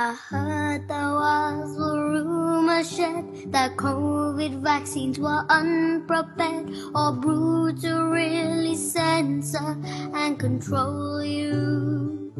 [0.00, 8.08] I heard there was a rumor shed that COVID vaccines were unprepared or brewed to
[8.08, 9.76] really censor
[10.14, 12.32] and control you.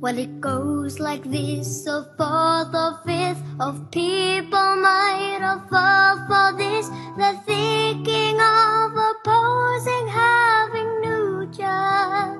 [0.00, 6.56] Well, it goes like this a fourth or fifth of people might have fallen for
[6.56, 6.88] this.
[7.18, 12.39] They're thinking of opposing having new jobs.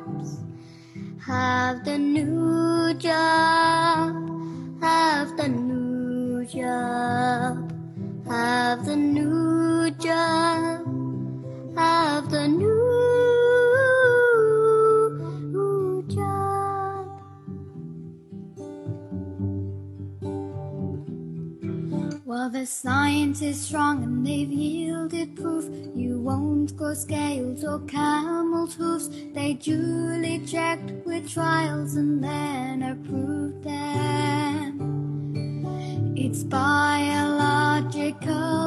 [1.30, 4.10] Have the new job.
[4.82, 7.72] Have the new job.
[8.26, 10.82] Have the new job.
[11.76, 12.79] Have the new
[22.40, 25.68] Well, the science is strong and they've yielded proof.
[25.94, 29.10] You won't grow scales or camel's hoofs.
[29.34, 34.80] They duly checked with trials and then approved them.
[36.16, 37.84] It's biological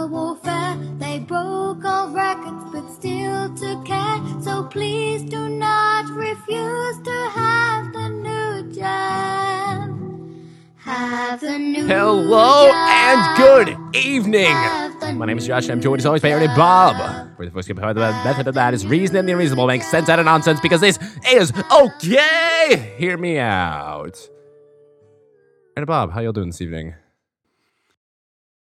[0.08, 0.78] warfare.
[1.00, 4.22] They broke all records but still took care.
[4.44, 9.73] So please do not refuse to have the new job.
[10.84, 14.52] Have the new Hello and good evening.
[15.18, 15.70] My name is new Josh.
[15.70, 17.30] I'm joined as always by Aaron and Bob.
[17.38, 20.10] We're the voice behind the method of that is reason and the unreasonable makes sense
[20.10, 21.00] out of nonsense because this
[21.32, 22.96] is okay.
[22.98, 24.18] Hear me out.
[25.78, 26.96] Aaron and Bob, how y'all doing this evening?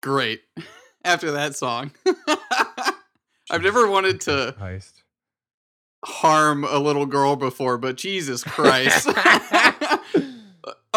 [0.02, 0.40] Great.
[1.04, 1.90] After that song.
[3.50, 5.02] I've never wanted to Heist.
[6.02, 9.06] harm a little girl before, but Jesus Christ.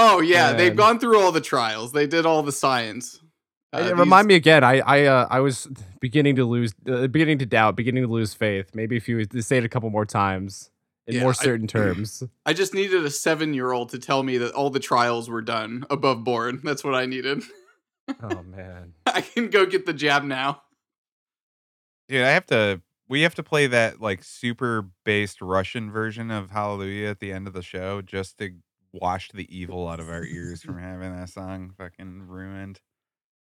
[0.02, 1.92] oh yeah, they've gone through all the trials.
[1.92, 3.20] They did all the science.
[3.72, 4.64] Uh, remind me again.
[4.64, 5.68] I I uh, I was
[6.00, 8.72] beginning to lose, uh, beginning to doubt, beginning to lose faith.
[8.74, 10.72] Maybe if you say it a couple more times
[11.06, 12.24] in Yeah, more I- certain terms.
[12.46, 16.24] I just needed a seven-year-old to tell me that all the trials were done above
[16.24, 16.62] board.
[16.64, 17.44] That's what I needed.
[18.24, 18.94] oh man.
[19.06, 20.64] I can go get the jab now.
[22.08, 22.82] Dude, I have to.
[23.08, 27.48] We have to play that like super based Russian version of Hallelujah at the end
[27.48, 28.52] of the show just to
[28.94, 32.80] wash the evil out of our ears from having that song fucking ruined,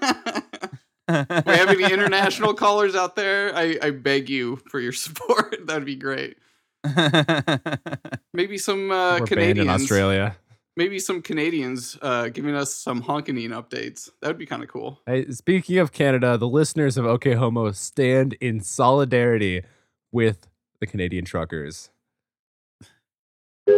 [1.08, 3.56] have any international callers out there?
[3.56, 5.66] I, I beg you for your support.
[5.66, 6.36] That'd be great.
[8.32, 9.68] Maybe some uh, We're Canadians.
[9.68, 10.36] in Australia.
[10.76, 14.08] Maybe some Canadians uh, giving us some honking updates.
[14.20, 15.00] That would be kind of cool.
[15.06, 19.62] Hey, speaking of Canada, the listeners of OK Homo stand in solidarity
[20.10, 20.48] with
[20.80, 21.90] the Canadian truckers.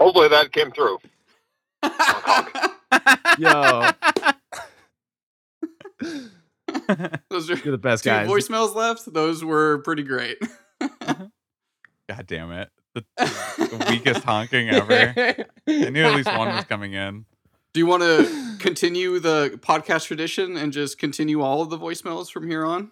[0.00, 0.98] Hopefully that came through.
[3.38, 3.90] Yo,
[7.30, 8.28] Those are you're the best two guys.
[8.28, 9.12] voicemails left.
[9.12, 10.38] Those were pretty great.
[10.80, 12.70] God damn it.
[12.94, 15.14] The, the weakest honking ever.
[15.66, 17.24] I knew at least one was coming in.
[17.74, 22.30] Do you want to continue the podcast tradition and just continue all of the voicemails
[22.30, 22.90] from here on?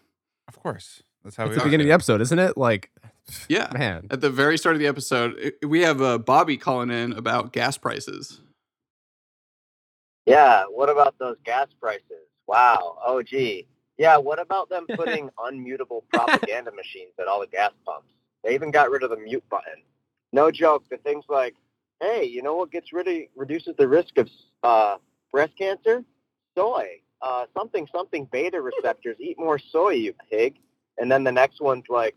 [0.49, 1.03] Of course.
[1.25, 2.57] That's how It's we the beginning of the episode, isn't it?
[2.57, 2.91] Like,
[3.49, 3.69] Yeah.
[3.73, 4.07] man.
[4.11, 7.77] At the very start of the episode, we have uh, Bobby calling in about gas
[7.79, 8.41] prices.
[10.27, 12.03] Yeah, what about those gas prices?
[12.47, 12.99] Wow.
[13.05, 13.67] Oh, gee.
[13.99, 18.13] Yeah, what about them putting unmutable propaganda machines at all the gas pumps?
[18.45, 19.83] They even got rid of the mute button.
[20.33, 20.85] No joke.
[20.91, 21.55] The thing's like,
[22.01, 24.29] hey, you know what gets rid of, reduces the risk of
[24.63, 24.97] uh,
[25.33, 26.05] breast cancer?
[26.57, 27.01] Soy.
[27.23, 29.17] Uh, something, something beta receptors.
[29.19, 30.57] Eat more soy, you pig.
[30.99, 32.15] And then the next one's like,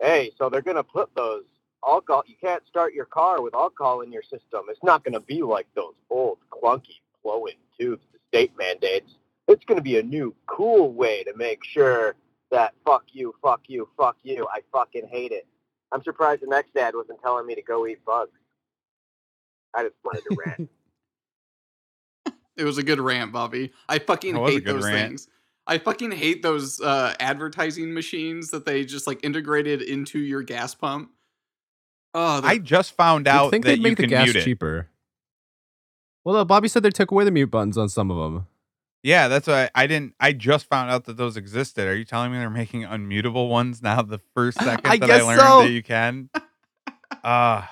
[0.00, 1.44] hey, so they're going to put those
[1.86, 2.24] alcohol.
[2.26, 4.66] You can't start your car with alcohol in your system.
[4.68, 9.12] It's not going to be like those old clunky flowing tubes the state mandates.
[9.48, 12.16] It's going to be a new cool way to make sure
[12.50, 14.46] that fuck you, fuck you, fuck you.
[14.52, 15.46] I fucking hate it.
[15.92, 18.30] I'm surprised the next dad wasn't telling me to go eat bugs.
[19.74, 20.70] I just wanted to rant.
[22.56, 23.72] It was a good rant, Bobby.
[23.88, 25.08] I fucking That was a hate those rant.
[25.08, 25.28] things.
[25.66, 30.72] I fucking hate those uh, advertising machines that they just like integrated into your gas
[30.72, 31.10] pump.
[32.14, 34.36] Oh, I just found You'd out think that they'd you make the can gas mute
[34.36, 34.44] it.
[34.44, 34.88] cheaper.
[36.22, 38.46] Well, no, Bobby said they took away the mute buttons on some of them.
[39.04, 40.14] Yeah, that's why I didn't.
[40.18, 41.86] I just found out that those existed.
[41.86, 44.00] Are you telling me they're making unmutable ones now?
[44.02, 45.62] The first second I that I guess learned so.
[45.62, 46.30] that you can.
[47.22, 47.62] Uh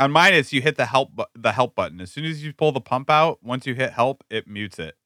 [0.00, 2.00] on mine, it's you hit the help bu- the help button.
[2.00, 4.96] As soon as you pull the pump out, once you hit help, it mutes it,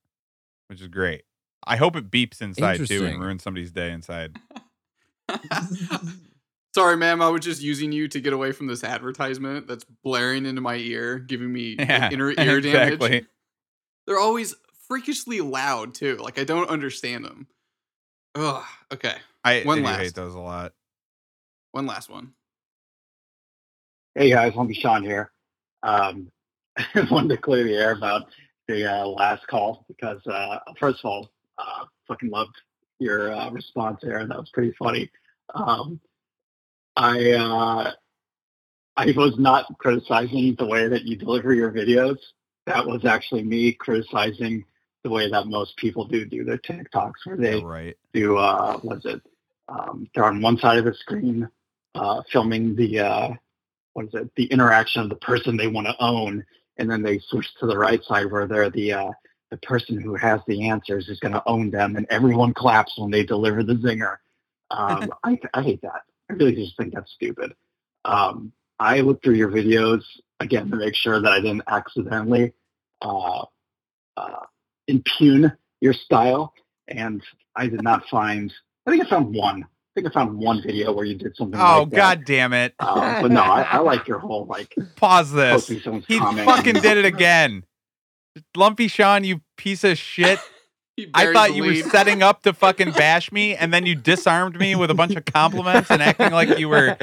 [0.69, 1.25] which is great.
[1.67, 3.15] I hope it beeps inside too Interesting.
[3.15, 4.39] and ruins somebody's day inside.
[6.75, 7.21] Sorry, ma'am.
[7.21, 10.77] I was just using you to get away from this advertisement that's blaring into my
[10.77, 12.93] ear, giving me like, inner ear damage.
[12.95, 13.27] exactly.
[14.07, 14.55] They're always
[14.93, 16.17] freakishly loud too.
[16.17, 17.47] Like I don't understand them.
[18.35, 18.63] Ugh.
[18.93, 19.15] Okay.
[19.43, 20.01] I, One I last.
[20.01, 20.73] hate those a lot.
[21.71, 22.35] One last one.
[24.15, 25.33] Hey guys, Lumpy Sean here.
[25.83, 26.31] Um,
[26.77, 28.27] I wanted to clear the air about
[28.69, 32.55] the uh, last call because uh, first of all, uh, fucking loved
[32.99, 34.19] your uh, response there.
[34.19, 35.11] And that was pretty funny.
[35.55, 36.01] Um,
[36.97, 37.93] I uh,
[38.99, 42.19] I was not criticizing the way that you deliver your videos.
[42.67, 44.67] That was actually me criticizing
[45.03, 47.97] the way that most people do do their TikToks, where they right.
[48.13, 49.23] do uh what is it
[49.69, 51.49] um they're on one side of the screen
[51.95, 53.31] uh filming the uh
[53.95, 56.45] what is it the interaction of the person they want to own
[56.79, 59.11] and then they switch to the right side where they're the uh
[59.51, 63.11] the person who has the answers is going to own them and everyone claps when
[63.11, 64.17] they deliver the zinger.
[64.71, 66.03] Um I, I hate that.
[66.31, 67.55] I really just think that's stupid.
[68.05, 70.03] Um i looked through your videos
[70.41, 72.53] again to make sure that i didn't accidentally
[73.03, 73.45] uh
[74.17, 74.47] uh
[74.93, 76.53] impugn your style
[76.89, 77.23] and
[77.57, 78.53] I did not find.
[78.87, 79.65] I think I found one.
[79.65, 81.61] I think I found one video where you did something.
[81.61, 81.97] Oh like that.
[81.97, 82.75] god damn it!
[82.79, 85.69] Uh, but no, I, I like your whole like Pause this.
[85.69, 87.65] He fucking did it again.
[88.57, 90.39] Lumpy Sean, you piece of shit.
[91.15, 94.59] I thought the you were setting up to fucking bash me, and then you disarmed
[94.59, 96.99] me with a bunch of compliments and acting like you were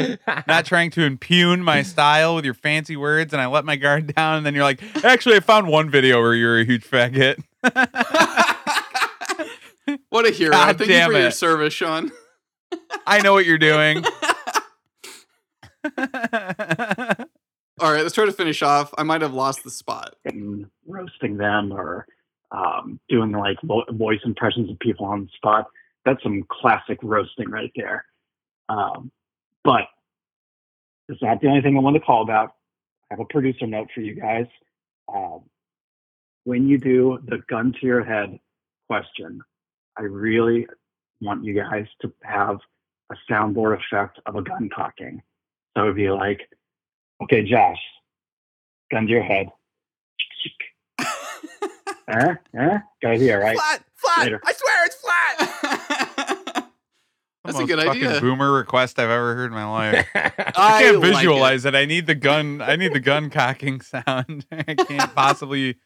[0.47, 3.33] not trying to impugn my style with your fancy words.
[3.33, 6.21] And I let my guard down, and then you're like, "Actually, I found one video
[6.21, 7.43] where you're a huge faggot."
[10.09, 10.51] what a hero!
[10.51, 12.11] God Thank you damn for your service, Sean.
[13.05, 14.03] I know what you're doing.
[17.81, 18.93] All right, let's try to finish off.
[18.97, 20.15] I might have lost the spot.
[20.25, 22.05] and roasting them or
[22.51, 25.67] um, doing like vo- voice impressions of people on the spot.
[26.05, 28.05] That's some classic roasting right there.
[28.67, 29.11] Um,
[29.63, 29.83] but
[31.07, 32.55] it's not the only thing I want to call about.
[33.09, 34.45] I have a producer note for you guys.
[35.13, 35.41] Um,
[36.49, 38.39] when you do the gun to your head
[38.89, 39.39] question,
[39.95, 40.65] I really
[41.21, 42.57] want you guys to have
[43.11, 45.21] a soundboard effect of a gun cocking.
[45.77, 46.39] So it'd be like,
[47.21, 47.77] okay, Josh,
[48.91, 49.47] gun to your head.
[52.11, 52.33] Eh?
[52.57, 52.79] Eh?
[53.03, 53.55] Got here, right?
[53.55, 54.23] Flat, flat.
[54.23, 54.41] Later.
[54.43, 56.39] I swear it's flat.
[57.45, 58.19] That's The a good fucking idea.
[58.19, 60.07] Boomer request I've ever heard in my life.
[60.15, 61.15] I I can't like it.
[61.15, 61.75] visualize it.
[61.75, 62.61] I need the gun.
[62.63, 64.45] I need the gun cocking sound.
[64.51, 65.77] I can't possibly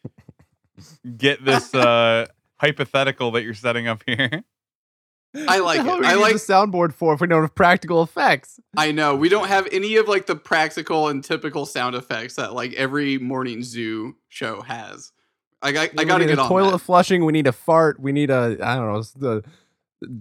[1.18, 2.28] get this uh,
[2.58, 4.44] hypothetical that you're setting up here.
[5.48, 6.12] I like What the it.
[6.12, 8.60] I like- the soundboard for if we don't have practical effects.
[8.78, 12.54] I know we don't have any of like the practical and typical sound effects that
[12.54, 15.12] like every morning zoo show has.
[15.62, 16.80] I got, I We got to get a on toilet that.
[16.80, 17.26] flushing.
[17.26, 18.00] We need a fart.
[18.00, 19.44] We need a I don't know the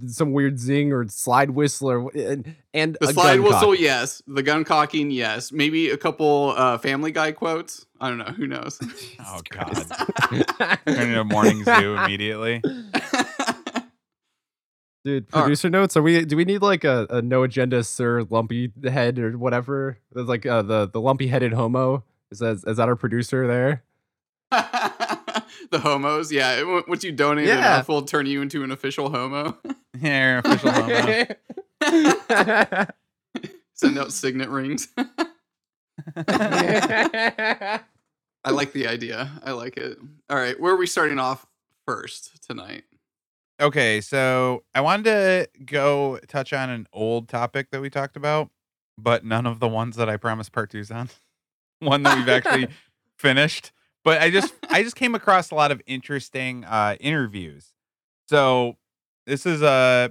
[0.06, 3.80] some weird zing or slide whistle or and, and The a slide gun whistle, cock.
[3.80, 4.22] yes.
[4.26, 5.52] The gun cocking, yes.
[5.52, 7.86] Maybe a couple uh, Family Guy quotes.
[8.00, 8.24] I don't know.
[8.24, 8.78] Who knows?
[9.24, 9.72] Oh God!
[10.86, 12.60] Turn into morning zoo immediately.
[15.04, 15.44] Dude, All right.
[15.46, 15.96] producer notes.
[15.96, 16.24] Are we?
[16.24, 19.98] Do we need like a, a no agenda sir lumpy head or whatever?
[20.12, 22.04] There's like uh, the the lumpy headed homo.
[22.30, 23.82] Is that is that our producer there?
[25.72, 26.60] The homos, yeah.
[26.60, 27.58] it- Once you donate Yeah.
[27.58, 29.58] enough, we'll turn you into an official homo.
[30.00, 31.26] Yeah, official homo.
[33.74, 34.88] Send out signet rings.
[36.16, 37.80] I
[38.50, 39.30] like the idea.
[39.44, 39.98] I like it.
[40.30, 41.46] All right, where are we starting off
[41.86, 42.84] first tonight?
[43.60, 48.50] Okay, so I wanted to go touch on an old topic that we talked about,
[48.98, 51.10] but none of the ones that I promised part two's on.
[51.80, 52.68] One that we've actually
[53.18, 53.72] finished.
[54.04, 57.72] But I just I just came across a lot of interesting uh interviews.
[58.28, 58.76] So
[59.26, 60.08] this is uh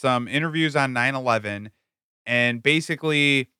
[0.00, 1.70] some interviews on 9-11
[2.26, 3.50] and basically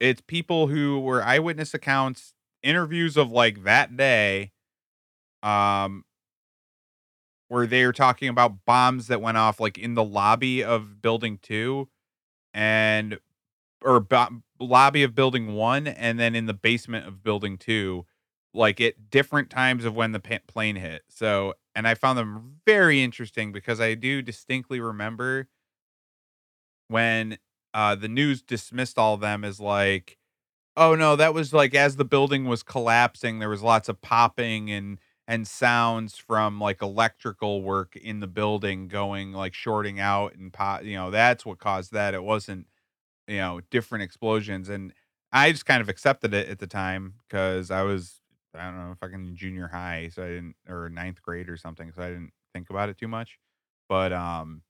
[0.00, 4.52] it's people who were eyewitness accounts, interviews of like that day.
[5.42, 6.04] Um
[7.48, 11.38] where they were talking about bombs that went off like in the lobby of building
[11.42, 11.88] 2
[12.52, 13.18] and
[13.82, 18.06] or bo- lobby of building 1 and then in the basement of building 2
[18.54, 21.02] like at different times of when the pa- plane hit.
[21.08, 25.48] So and I found them very interesting because I do distinctly remember
[26.88, 27.38] when
[27.72, 30.18] uh the news dismissed all of them as like
[30.76, 34.70] oh no that was like as the building was collapsing there was lots of popping
[34.70, 40.52] and and sounds from like electrical work in the building going like shorting out and
[40.52, 42.66] pop you know that's what caused that it wasn't
[43.28, 44.92] you know different explosions and
[45.32, 48.20] i just kind of accepted it at the time because i was
[48.54, 52.02] i don't know fucking junior high so i didn't or ninth grade or something so
[52.02, 53.38] i didn't think about it too much
[53.88, 54.62] but um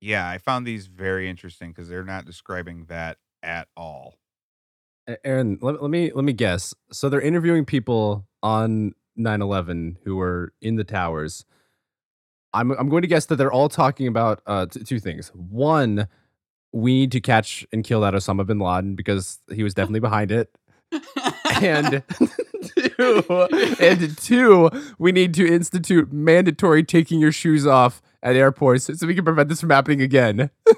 [0.00, 4.14] yeah i found these very interesting because they're not describing that at all
[5.24, 6.74] Aaron, let, let me let me guess.
[6.92, 11.44] So they're interviewing people on 9/11 who were in the towers.
[12.54, 15.28] I'm I'm going to guess that they're all talking about uh, t- two things.
[15.34, 16.06] One,
[16.72, 20.30] we need to catch and kill that Osama bin Laden because he was definitely behind
[20.30, 20.54] it.
[21.60, 22.02] And
[22.62, 23.48] two,
[23.80, 29.14] and two, we need to institute mandatory taking your shoes off at airports so we
[29.14, 30.50] can prevent this from happening again.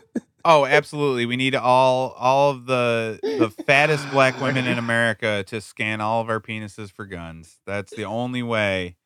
[0.47, 1.25] Oh, absolutely.
[1.25, 6.21] We need all all of the the fattest black women in America to scan all
[6.21, 7.61] of our penises for guns.
[7.67, 8.97] That's the only way.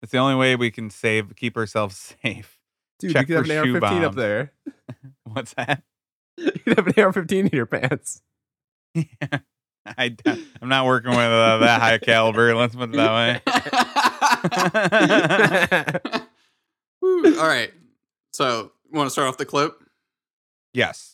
[0.00, 2.60] That's the only way we can save keep ourselves safe.
[3.00, 4.52] Dude, Check you could have an AR-15 up there.
[5.24, 5.82] What's that?
[6.38, 8.22] You could have an AR-15 in your pants.
[9.98, 12.54] I d- I'm not working with uh, that high caliber.
[12.54, 13.42] Let's put it that
[17.02, 17.30] way.
[17.38, 17.72] All right.
[18.32, 19.78] So, want to start off the clip?
[20.72, 21.12] yes.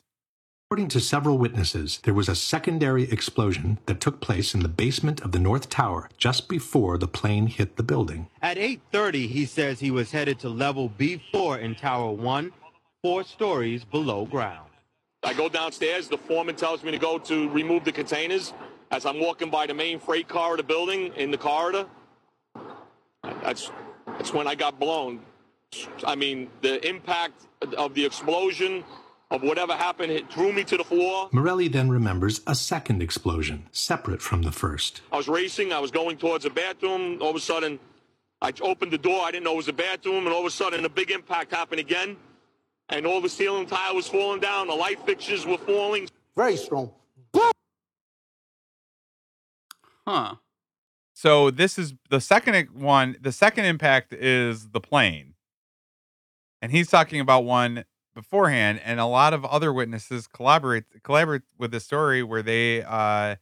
[0.69, 5.21] According to several witnesses, there was a secondary explosion that took place in the basement
[5.21, 8.31] of the North Tower just before the plane hit the building.
[8.41, 12.51] At 8:30, he says he was headed to level B4 in Tower 1,
[13.03, 14.71] 4 stories below ground.
[15.23, 16.09] I go downstairs.
[16.09, 18.53] The foreman tells me to go to remove the containers.
[18.91, 21.87] As I'm walking by the main freight car of the building in the corridor,
[23.43, 23.71] that's
[24.07, 25.21] that's when I got blown.
[26.05, 27.47] I mean, the impact
[27.79, 28.85] of the explosion
[29.31, 31.31] of whatever happened it threw me to the floor.
[31.33, 35.01] Morelli then remembers a second explosion, separate from the first.
[35.11, 35.73] I was racing.
[35.73, 37.23] I was going towards the bathroom.
[37.23, 37.79] All of a sudden,
[38.43, 39.25] I opened the door.
[39.25, 41.53] I didn't know it was a bathroom, and all of a sudden, a big impact
[41.53, 42.17] happened again,
[42.89, 44.67] and all the ceiling tile was falling down.
[44.69, 46.09] The light fixtures were falling.
[46.37, 46.93] Very strong.
[50.07, 50.35] Huh.
[51.15, 53.17] So this is the second one.
[53.21, 55.35] The second impact is the plane,
[56.61, 57.85] and he's talking about one
[58.15, 63.37] beforehand, and a lot of other witnesses collaborate collaborate with the story where they uh,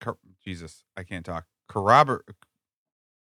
[0.00, 1.44] cor- Jesus, I can't talk.
[1.70, 2.22] Corrobor-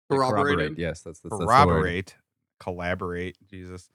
[0.10, 0.78] Corroborated.
[0.80, 2.16] Yes, that's, that's, that's the corroborate,
[2.62, 3.36] collaborate.
[3.50, 3.90] Jesus,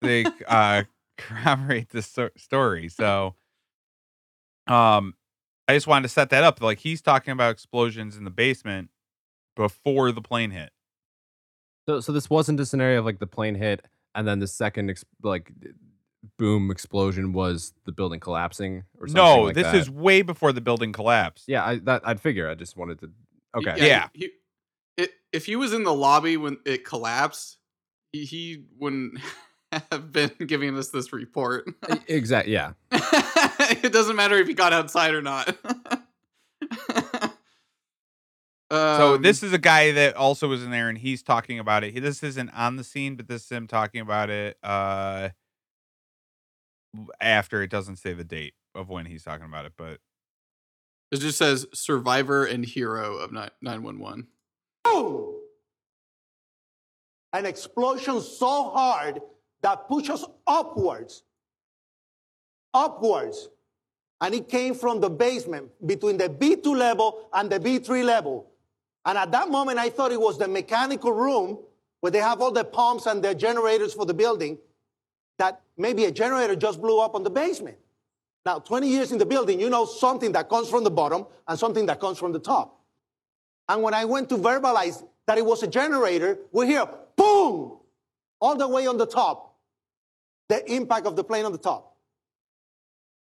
[0.00, 0.84] they uh,
[1.18, 2.88] corroborate this sto- story.
[2.88, 3.34] So,
[4.66, 5.14] um,
[5.68, 6.60] I just wanted to set that up.
[6.60, 8.90] Like he's talking about explosions in the basement
[9.56, 10.70] before the plane hit.
[11.88, 14.90] So, so this wasn't a scenario of like the plane hit and then the second
[14.90, 15.52] ex- like
[16.38, 19.74] boom explosion was the building collapsing or something No, like this that.
[19.74, 21.44] is way before the building collapsed.
[21.48, 21.64] yeah.
[21.64, 22.48] I that I'd figure.
[22.48, 23.10] I just wanted to.
[23.56, 23.74] Okay.
[23.86, 24.08] Yeah.
[24.12, 24.30] He, he-
[24.98, 27.56] it, if he was in the lobby when it collapsed,
[28.12, 29.18] he, he wouldn't
[29.90, 31.68] have been giving us this report.
[32.08, 32.52] Exactly.
[32.52, 32.72] Yeah.
[32.92, 35.56] it doesn't matter if he got outside or not.
[38.72, 41.84] So Um, this is a guy that also was in there, and he's talking about
[41.84, 41.92] it.
[41.92, 45.28] He, this isn't on the scene, but this is him talking about it uh,
[47.20, 47.62] after.
[47.62, 49.98] It doesn't say the date of when he's talking about it, but
[51.10, 54.28] it just says survivor and hero of nine one one.
[54.84, 55.31] Boom!
[57.32, 59.20] An explosion so hard
[59.62, 61.22] that pushed us upwards.
[62.74, 63.48] Upwards.
[64.20, 68.50] And it came from the basement between the B2 level and the B3 level.
[69.04, 71.58] And at that moment, I thought it was the mechanical room
[72.00, 74.58] where they have all the pumps and the generators for the building,
[75.38, 77.76] that maybe a generator just blew up on the basement.
[78.44, 81.58] Now, 20 years in the building, you know something that comes from the bottom and
[81.58, 82.80] something that comes from the top.
[83.68, 86.86] And when I went to verbalize that it was a generator, we hear
[87.42, 87.78] boom,
[88.40, 89.56] all the way on the top,
[90.48, 91.96] the impact of the plane on the top.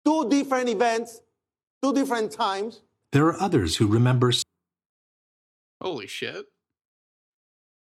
[0.06, 1.22] Two different events,
[1.82, 2.82] two different times.
[3.12, 4.32] There are others who remember
[5.82, 6.46] Holy shit.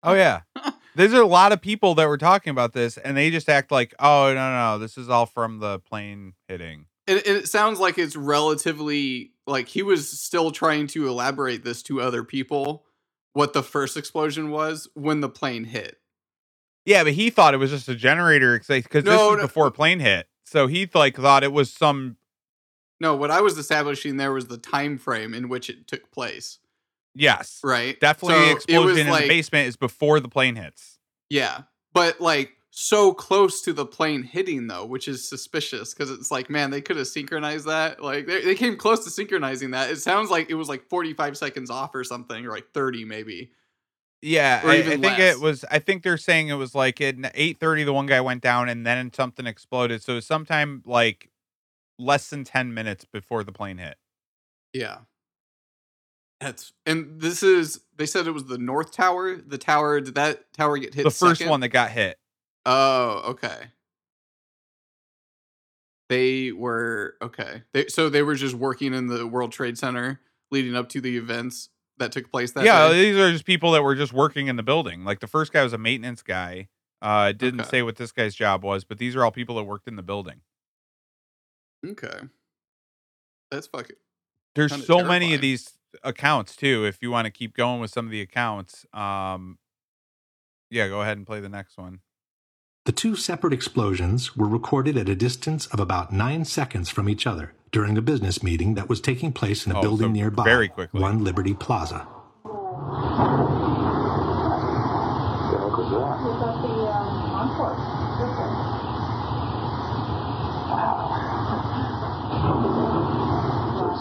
[0.02, 0.40] Oh yeah.
[0.96, 3.94] There's a lot of people that were talking about this, and they just act like,
[3.98, 7.78] "Oh no, no, no, this is all from the plane hitting." And and it sounds
[7.78, 12.84] like it's relatively like he was still trying to elaborate this to other people
[13.32, 15.98] what the first explosion was when the plane hit.
[16.84, 19.42] Yeah, but he thought it was just a generator because this was no.
[19.42, 22.16] before plane hit, so he like thought it was some.
[23.00, 26.58] No, what I was establishing there was the time frame in which it took place.
[27.14, 27.98] Yes, Right?
[28.00, 30.98] definitely So it was explosion in like- the basement is before the plane hits.
[31.30, 31.62] Yeah.
[31.92, 36.50] But like so close to the plane hitting though, which is suspicious because it's like,
[36.50, 38.02] man, they could have synchronized that.
[38.02, 39.90] Like they, they came close to synchronizing that.
[39.90, 43.52] It sounds like it was like 45 seconds off or something, or like 30 maybe.
[44.24, 45.36] Yeah, I, I think less.
[45.36, 45.66] it was.
[45.70, 48.70] I think they're saying it was like at eight thirty, the one guy went down,
[48.70, 50.02] and then something exploded.
[50.02, 51.28] So sometime like
[51.98, 53.96] less than ten minutes before the plane hit.
[54.72, 55.00] Yeah.
[56.40, 59.36] That's and this is they said it was the North Tower.
[59.36, 61.04] The tower did that tower get hit?
[61.04, 61.50] the first second?
[61.50, 62.18] one that got hit.
[62.64, 63.68] Oh, okay.
[66.08, 67.62] They were okay.
[67.74, 71.18] They so they were just working in the World Trade Center leading up to the
[71.18, 73.02] events that took place that yeah, day.
[73.04, 75.04] these are just people that were just working in the building.
[75.04, 76.68] Like the first guy was a maintenance guy.
[77.02, 77.68] Uh, didn't Okay.
[77.68, 80.02] say what this guy's job was, but these are all people that worked in the
[80.02, 80.40] building.
[81.86, 82.28] Okay.
[83.50, 83.96] That's fucking
[84.54, 86.84] There's so many of these accounts too.
[86.86, 89.58] If you want to keep going with some of the accounts, um,
[90.70, 92.00] yeah, go ahead and play the next one.
[92.84, 97.26] The two separate explosions were recorded at a distance of about nine seconds from each
[97.26, 100.44] other during a business meeting that was taking place in a Oh, building so nearby,
[100.44, 101.00] very quickly.
[101.00, 102.06] One Liberty Plaza.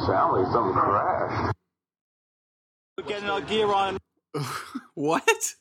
[0.05, 1.53] Sound like something crashed.
[2.97, 3.97] We're getting our gear on.
[4.95, 5.53] what?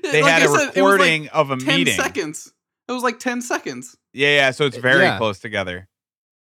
[0.00, 1.94] They Like had I a said, it was like recording of a 10 meeting.
[1.94, 2.52] seconds.
[2.88, 3.96] It was like 10 seconds.
[4.12, 4.50] Yeah, yeah.
[4.50, 5.18] So it's very Yeah.
[5.18, 5.88] close together.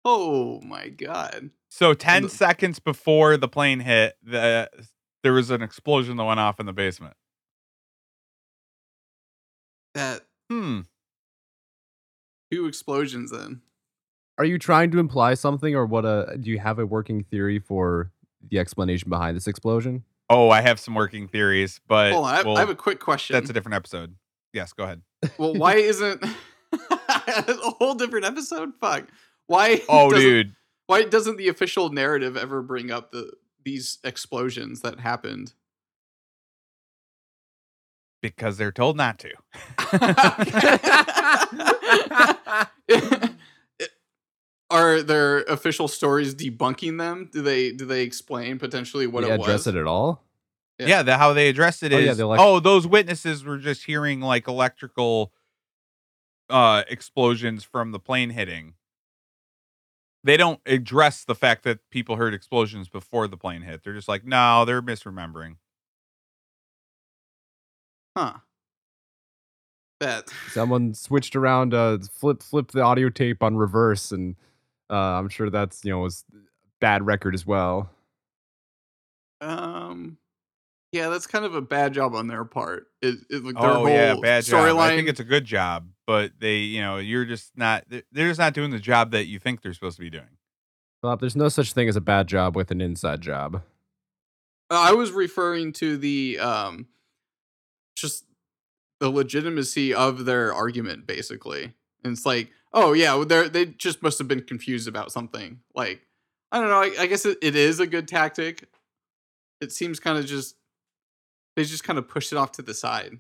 [0.05, 1.51] Oh my god.
[1.71, 4.69] So 10 the- seconds before the plane hit, the
[5.23, 7.15] there was an explosion that went off in the basement.
[9.95, 10.81] That Hmm.
[12.51, 13.63] two explosions then.
[14.39, 16.05] Are you trying to imply something, or what?
[16.05, 18.11] A do you have a working theory for
[18.43, 20.05] the explanation behind this explosion?
[20.31, 22.99] Oh, I have some working theories, but Hold on, I we'll- I have a quick
[23.01, 23.35] question.
[23.35, 24.17] that's a different episode.
[24.53, 25.03] Yes, go ahead.
[25.39, 26.23] well, why isn't
[26.91, 28.73] a whole different episode?
[28.81, 29.09] Fuck.
[29.47, 29.81] Why?
[29.89, 30.55] Oh, doesn't- dude.
[30.87, 33.33] Why doesn't the official narrative ever bring up the
[33.65, 35.55] these explosions that happened?
[38.21, 39.31] Because they're told not to.
[44.71, 47.29] Are there official stories debunking them?
[47.31, 50.25] Do they do they explain potentially what Did it they address it at all?
[50.83, 50.89] Yeah.
[50.99, 53.59] Yeah, the how they addressed it Oh, is yeah, the elec- oh, those witnesses were
[53.59, 55.33] just hearing like electrical
[56.51, 58.75] uh explosions from the plane hitting.
[60.25, 63.83] They don't address the fact that people heard explosions before the plane hit.
[63.83, 65.57] They're just like, no, they're misremembering.
[68.17, 68.35] Huh.
[70.01, 74.35] That Someone switched around, uh, flip flip the audio tape on reverse, and
[74.91, 76.25] uh, I'm sure that's you know was
[76.81, 77.91] bad record as well.
[79.41, 80.19] um
[80.93, 82.87] yeah, that's kind of a bad job on their part.
[83.01, 84.79] It, it, like their Oh yeah, bad job.
[84.79, 87.85] I think it's a good job, but they, you know, you're just not.
[87.89, 90.29] They're they're just not doing the job that you think they're supposed to be doing.
[91.03, 93.63] Bob, there's no such thing as a bad job with an inside job.
[94.71, 96.87] Uh, I was referring to the um
[97.97, 98.27] just
[99.01, 101.75] the legitimacy of their argument basically.
[102.05, 105.61] And it's like, oh yeah, they they just must have been confused about something.
[105.75, 106.03] Like,
[106.51, 108.69] I don't know, I, I guess it, it is a good tactic.
[109.61, 110.57] It seems kind of just
[111.57, 113.19] they just kind of push it off to the side.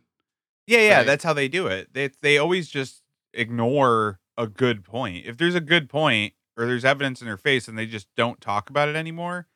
[0.66, 1.06] Yeah, yeah, Right.
[1.06, 1.92] that's how they do it.
[1.92, 3.02] They they always just
[3.34, 5.26] ignore a good point.
[5.26, 8.40] If there's a good point or there's evidence in their face and they just don't
[8.40, 9.48] talk about it anymore,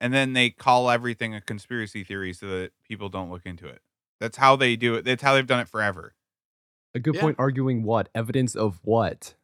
[0.00, 3.80] and then they call everything a conspiracy theory so that people don't look into it.
[4.20, 5.04] That's how they do it.
[5.04, 6.14] That's how they've done it forever.
[6.94, 7.20] A good Yeah.
[7.22, 8.08] point arguing what?
[8.14, 9.34] Evidence of what?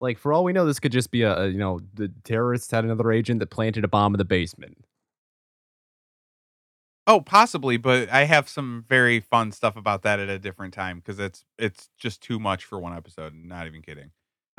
[0.00, 2.70] Like for all we know, this could just be a, a you know the terrorists
[2.70, 4.84] had another agent that planted a bomb in the basement.
[7.06, 10.98] Oh, possibly, but I have some very fun stuff about that at a different time
[10.98, 13.34] because it's it's just too much for one episode.
[13.34, 14.10] Not even kidding.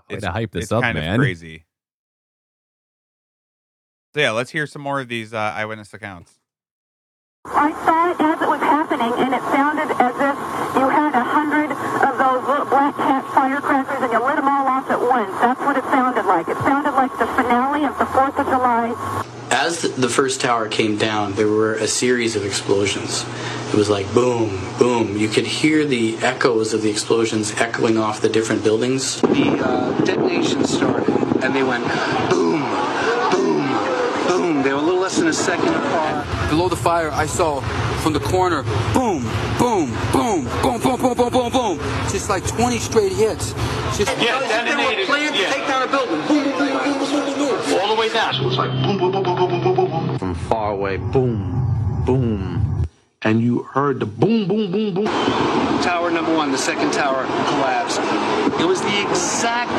[0.10, 1.16] Way It's to hype this it's up, kind man.
[1.16, 1.66] of crazy.
[4.14, 6.40] So yeah, let's hear some more of these uh, eyewitness accounts.
[7.46, 10.36] I saw it as it was happening, and it sounded as if
[10.78, 14.68] you had a hundred of those little black cat firecrackers and you lit them all
[14.68, 15.32] off at once.
[15.42, 16.48] That's what it sounded like.
[16.48, 19.25] It sounded like the finale of the 4th of July.
[19.58, 23.24] As the first tower came down, there were a series of explosions.
[23.70, 25.16] It was like boom, boom.
[25.16, 29.22] You could hear the echoes of the explosions echoing off the different buildings.
[29.22, 31.08] The uh, detonation started,
[31.42, 31.86] and they went
[32.30, 32.60] boom,
[33.32, 33.64] boom,
[34.28, 34.62] boom.
[34.62, 36.50] They were a little less than a second apart.
[36.50, 37.62] Below the fire, I saw
[38.04, 38.64] from the corner,
[38.94, 39.24] boom,
[39.58, 41.78] boom, boom, boom, boom, boom, boom, boom, boom.
[42.12, 43.54] Just like 20 straight hits.
[43.98, 45.08] Just Yeah, detonated.
[45.08, 45.54] Planned to Yeah.
[45.54, 46.20] take down a building.
[46.28, 46.95] Boom, boom, boom, boom,
[47.96, 48.34] the way down.
[48.34, 50.20] So it was like boom, boom, boom, boom, boom, boom, boom, boom.
[50.20, 52.86] From far away, boom, boom.
[53.22, 55.06] And you heard the boom, boom, boom, boom.
[55.82, 58.00] Tower number one, the second tower collapsed.
[58.60, 59.72] It was the exact,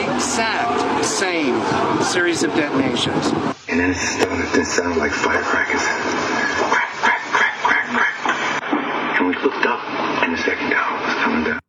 [0.00, 1.60] exact same
[2.02, 3.26] series of detonations.
[3.68, 5.82] And then it sounded, it sounded like firecrackers.
[5.82, 9.20] Crack, crack, crack, crack, crack.
[9.20, 9.80] And we looked up,
[10.22, 11.60] and the second tower was coming down.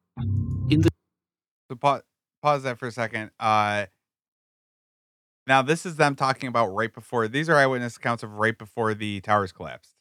[0.69, 0.89] In the
[1.69, 2.01] so pause,
[2.41, 3.31] pause that for a second.
[3.39, 3.87] Uh,
[5.47, 7.27] now this is them talking about right before.
[7.27, 9.91] These are eyewitness accounts of right before the towers collapsed.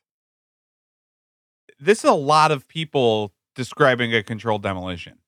[1.80, 5.18] This is a lot of people describing a controlled demolition.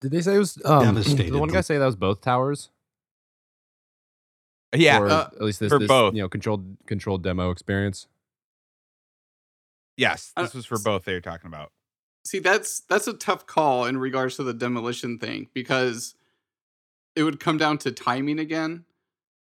[0.00, 2.20] Did they say it was um, did Devastated the one guy say that was both
[2.22, 2.70] towers?
[4.74, 6.14] Yeah, Or uh, at least this, for this both.
[6.14, 8.06] you know controlled controlled demo experience.
[9.96, 11.72] Yes, Uh, this was for both they were talking about.
[12.24, 16.14] See, that's that's a tough call in regards to the demolition thing because
[17.16, 18.84] it would come down to timing again.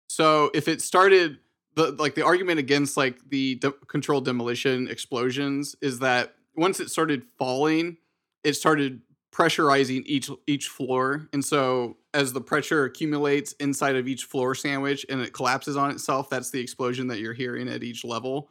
[0.09, 1.39] So if it started
[1.75, 6.91] the like the argument against like the de- controlled demolition explosions is that once it
[6.91, 7.97] started falling,
[8.45, 9.01] it started
[9.33, 15.05] pressurizing each each floor, and so as the pressure accumulates inside of each floor sandwich
[15.09, 18.49] and it collapses on itself, that's the explosion that you're hearing at each level.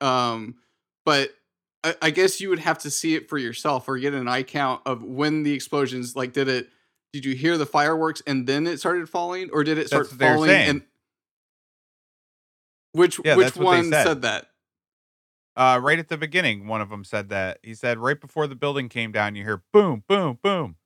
[0.00, 0.54] Um,
[1.04, 1.30] but
[1.84, 4.44] I, I guess you would have to see it for yourself or get an eye
[4.44, 6.70] count of when the explosions like did it
[7.16, 10.12] did you hear the fireworks and then it started falling or did it start That's
[10.12, 10.68] what they were falling saying.
[10.68, 10.82] and
[12.92, 14.04] which Yeah, which that's what they one said.
[14.04, 14.46] said that
[15.56, 17.58] Uh, right at the beginning, one of them said that.
[17.62, 20.76] He said right before the building came down, you hear boom, boom, boom.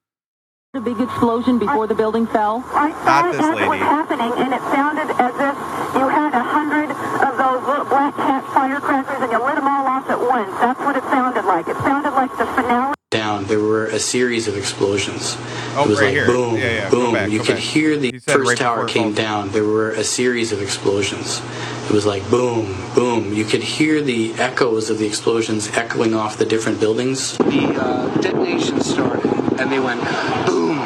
[0.73, 2.63] The big explosion before the building fell.
[2.71, 5.57] I saw Not it this was happening, and it sounded as if
[5.99, 6.95] you had a hundred
[7.27, 10.53] of those little black cat firecrackers and you lit them all off at once.
[10.61, 11.67] That's what it sounded like.
[11.67, 12.95] It sounded like the finale.
[13.11, 15.37] Down, there were a series of explosions.
[15.75, 16.27] Oh, it was right like here.
[16.27, 17.13] boom, Yeah, yeah, boom.
[17.13, 17.59] back, you could back.
[17.59, 19.51] hear the He first right tower came down.
[19.51, 21.43] There were a series of explosions.
[21.87, 23.33] It was like boom, boom.
[23.35, 27.37] You could hear the echoes of the explosions echoing off the different buildings.
[27.39, 29.27] The uh, detonation started,
[29.61, 30.01] and they went
[30.47, 30.79] boom,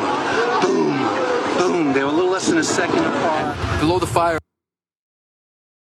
[0.63, 0.97] boom,
[1.59, 1.93] boom.
[1.93, 3.81] They were a little less than a second apart.
[3.81, 4.39] Below the fire,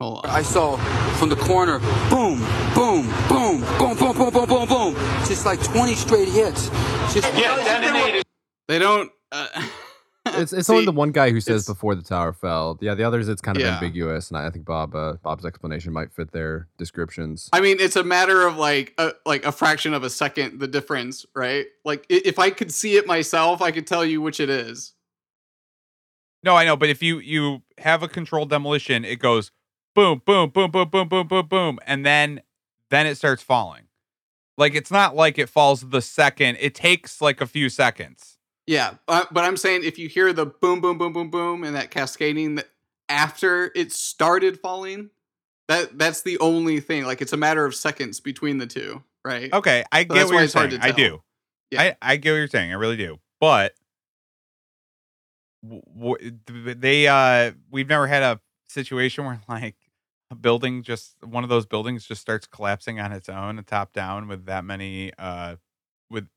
[0.01, 0.77] I saw
[1.17, 1.79] from the corner,
[2.11, 2.39] boom,
[2.75, 4.95] boom, boom, boom, boom, boom, boom, boom, boom.
[5.29, 6.69] Just like 20 straight hits.
[7.13, 7.31] Just
[8.67, 9.49] they don't uh,
[10.27, 12.79] It's it's See, only the one guy who says before the tower fell.
[12.81, 13.75] Yeah, the others it's kind of Yeah.
[13.75, 17.49] ambiguous, and I I think Bob uh, Bob's explanation might fit their descriptions.
[17.53, 20.69] I mean, it's a matter of like a, like a fraction of a second, the
[20.69, 21.67] difference, right?
[21.85, 24.95] Like if I could see it myself, I could tell you which it is.
[26.43, 29.51] No, I know, but if you you have a controlled demolition, it goes
[29.95, 32.41] boom, boom, boom, boom, boom, boom, boom, boom, and then
[32.91, 33.88] then it starts falling.
[34.59, 36.59] Like it's not like it falls the second.
[36.61, 38.39] It takes like a few seconds.
[38.67, 41.75] Yeah, uh, but I'm saying if you hear the boom, boom, boom, boom, boom, and
[41.75, 42.69] that cascading that
[43.09, 45.09] after it started falling,
[45.69, 47.05] that that's the only thing.
[47.05, 49.51] Like it's a matter of seconds between the two, right?
[49.53, 50.79] Okay, I So get what you're saying.
[50.83, 51.23] I do.
[51.71, 51.83] Yeah.
[51.83, 52.73] I I get what you're saying.
[52.73, 53.21] I really do.
[53.41, 53.75] But
[55.63, 59.77] w- w- they uh we've never had a situation where like
[60.31, 64.29] a building just one of those buildings just starts collapsing on its own, top down
[64.29, 65.57] with that many uh
[66.11, 66.29] with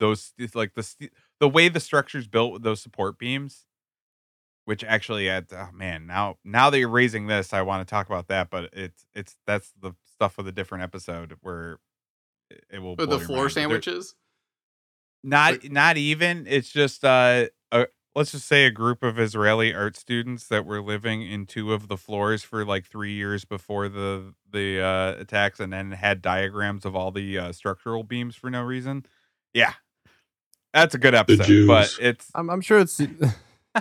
[0.00, 3.66] those it's like the st- the way the structure's built with those support beams
[4.64, 8.06] which actually at oh man now now that you're raising this i want to talk
[8.06, 11.78] about that but it's it's that's the stuff of a different episode where
[12.50, 14.14] it- it will blow the floor sandwiches.
[15.24, 19.96] not not even it's just uh a, let's just say a group of israeli art
[19.96, 24.34] students that were living in two of the floors for like three years before the
[24.50, 28.62] the uh attacks and then had diagrams of all the uh, structural beams for no
[28.62, 29.06] reason
[29.54, 29.74] yeah
[30.74, 33.00] that's a good episode but it's I'm I'm sure it's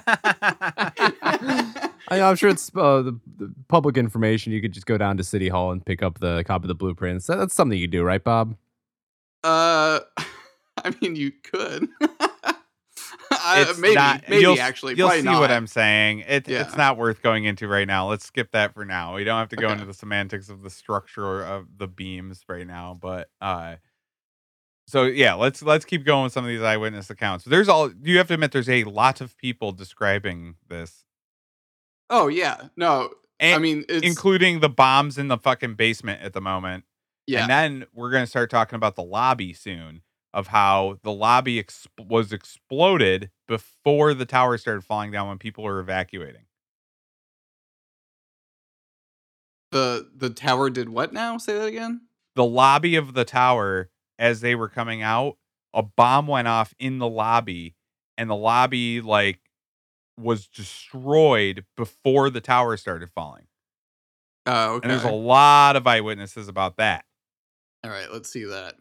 [2.08, 4.52] I, I'm sure it's uh, the, the public information.
[4.54, 6.76] You could just go down to City Hall and pick up the copy of the
[6.76, 7.28] blueprints.
[7.28, 8.56] That- That's something you do, right, Bob?
[9.43, 10.02] Uh,
[10.78, 11.88] I mean, you could.
[13.45, 15.39] I, maybe, not- maybe you'll, actually, you'll probably see not.
[15.39, 16.19] what I'm saying.
[16.27, 16.62] It, Yeah.
[16.62, 18.10] It's not worth going into right now.
[18.10, 19.15] Let's skip that for now.
[19.15, 19.73] We don't have to go Okay.
[19.73, 22.97] into the semantics of the structure of the beams right now.
[22.99, 23.75] But uh,
[24.88, 27.45] so yeah, let's let's keep going with some of these eyewitness accounts.
[27.45, 28.51] There's all you have to admit.
[28.51, 31.03] There's a lot of people describing this,
[32.10, 33.10] Oh yeah, no.
[33.39, 36.84] and, I mean, it's including the bombs in the fucking basement at the moment.
[37.27, 37.41] Yeah.
[37.41, 40.01] And then we're going to start talking about the lobby soon
[40.36, 45.63] of how the lobby ex- was exploded before the tower started falling down when people
[45.63, 46.45] were evacuating.
[49.76, 51.38] the the tower did what now?
[51.38, 52.02] Say that again.
[52.36, 55.36] The lobby of the tower, as they were coming out,
[55.74, 57.76] a bomb went off in the lobby,
[58.17, 59.39] and the lobby like
[60.17, 63.48] was destroyed before the tower started falling.
[64.45, 64.86] Oh, okay.
[64.88, 67.04] And there's a lot of eyewitnesses about that.
[67.84, 68.76] All right, let's see that.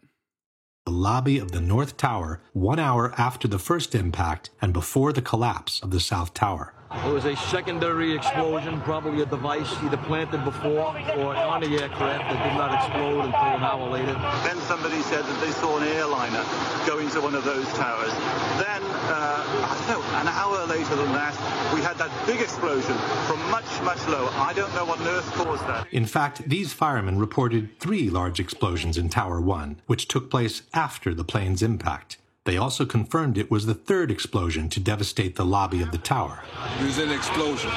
[0.85, 5.21] The lobby of the North Tower one hour after the first impact and before the
[5.21, 6.75] collapse of the South Tower.
[6.93, 12.29] It was a secondary explosion, probably a device either planted before or on the aircraft
[12.29, 14.13] that did not explode until an hour later.
[14.45, 16.45] Then somebody said that they saw an airliner
[16.85, 18.13] go into one of those towers.
[18.61, 21.35] Then, uh, I an hour later than that,
[21.73, 24.29] we had that big explosion from much, much lower.
[24.33, 25.85] I don't know what on earth caused that.
[25.91, 31.13] In fact, these firemen reported three large explosions in Tower 1, which took place after
[31.13, 32.17] the plane's impact.
[32.45, 36.43] They also confirmed it was the third explosion to devastate the lobby of the tower.
[36.79, 37.71] We was in the explosion.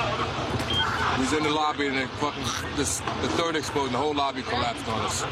[1.17, 2.45] We was in the lobby and then fucking
[2.77, 5.23] this, the third explosion, the whole lobby collapsed on us.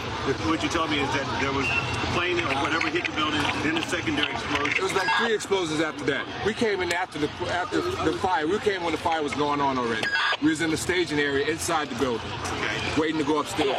[0.49, 3.43] What you told me is that there was the plane or whatever hit the building,
[3.63, 4.73] then a secondary explosion.
[4.75, 6.25] It was like three explosions after that.
[6.47, 8.47] We came in after the after the fire.
[8.47, 10.07] We came when the fire was going on already.
[10.43, 12.27] We was in the staging area inside the building,
[12.97, 13.77] waiting to go upstairs.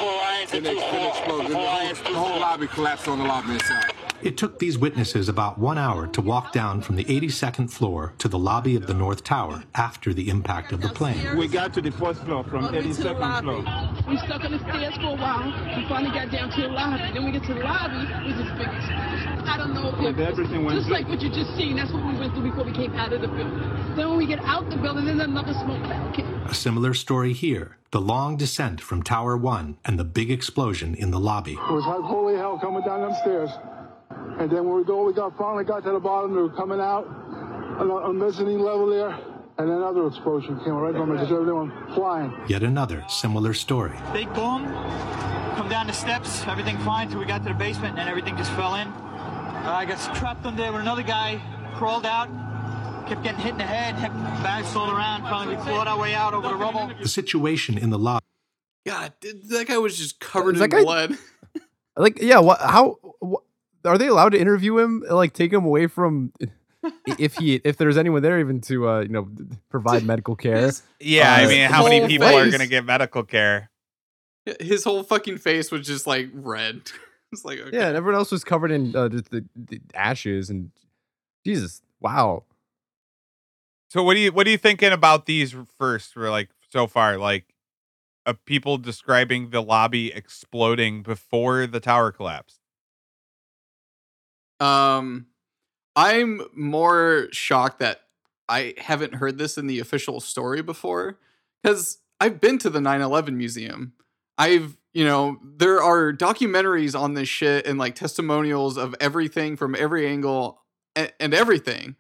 [0.52, 1.48] Then they, then they exploded.
[1.48, 3.92] Then the, whole, the whole lobby collapsed on the lobby inside.
[4.24, 8.28] It took these witnesses about one hour to walk down from the 82nd floor to
[8.28, 11.38] the lobby of the North Tower after the impact of the plane.
[11.38, 13.46] We got to the first floor from All the way to the 82nd lobby.
[13.46, 14.04] floor.
[14.10, 15.46] We stuck on the stairs for a while.
[15.78, 17.14] We finally got down to the lobby.
[17.14, 19.28] Then we get to the lobby, it was this big explosion.
[19.48, 20.96] I don't know if Yeah, everything went just through.
[20.98, 21.76] like what you just seen.
[21.76, 23.60] That's what we went through before we came out of the building.
[23.96, 26.26] Then when we get out the building, then another smoke cloud came.
[26.48, 31.10] A similar story here the long descent from Tower 1 and the big explosion in
[31.12, 31.54] the lobby.
[31.54, 33.50] It was like holy hell coming down them stairs.
[34.40, 36.36] And then when we go, we got finally got to the bottom.
[36.36, 37.08] They were coming out
[37.80, 39.10] on the on mezzanine level there,
[39.58, 41.20] and another explosion came right from it.
[41.20, 42.34] Just everyone flying.
[42.48, 43.98] Yet another similar story.
[44.14, 44.66] Big boom,
[45.56, 48.38] come down the steps, everything fine till we got to the basement, and then everything
[48.38, 48.88] just fell in.
[48.88, 51.42] Uh, I got trapped on there with another guy,
[51.76, 52.30] crawled out,
[53.08, 55.24] kept getting hit in the head, kept bags all around.
[55.24, 56.92] Finally, we clawed our way out over the rubble.
[57.02, 58.24] The situation in the lobby.
[58.86, 59.14] God,
[59.50, 61.18] that guy was just covered Is in that guy- blood.
[62.00, 62.62] Like, yeah, what?
[62.62, 63.00] How?
[63.22, 63.42] What,
[63.88, 65.04] are they allowed to interview him?
[65.10, 66.34] Like, take him away from
[67.18, 69.28] if he if there's anyone there even to uh you know
[69.70, 70.72] provide medical care.
[71.00, 73.70] Yeah, I Uh, mean, how many whole people are going to get medical care?
[74.62, 76.82] His whole fucking face was just like red.
[77.32, 77.76] it's like okay.
[77.76, 80.72] Yeah, and everyone else was covered in uh, just the, the ashes and
[81.46, 82.44] Jesus, wow.
[83.90, 86.14] So what do you what are you thinking about these first?
[86.14, 87.46] For like so far, like
[88.26, 92.60] of people describing the lobby exploding before the tower collapsed.
[94.60, 95.28] Um,
[95.96, 98.02] I'm more shocked that
[98.50, 101.20] I haven't heard this in the official story before
[101.62, 103.94] because I've been to the 9 11 museum.
[104.38, 109.76] I've, you know, there are documentaries on this shit and like testimonials of everything from
[109.76, 110.62] every angle
[110.96, 111.96] and, and everything.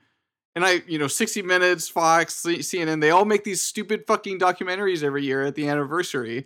[0.56, 5.04] And I, you know, 60 Minutes, Fox, CNN, they all make these stupid fucking documentaries
[5.04, 6.46] every year at the anniversary.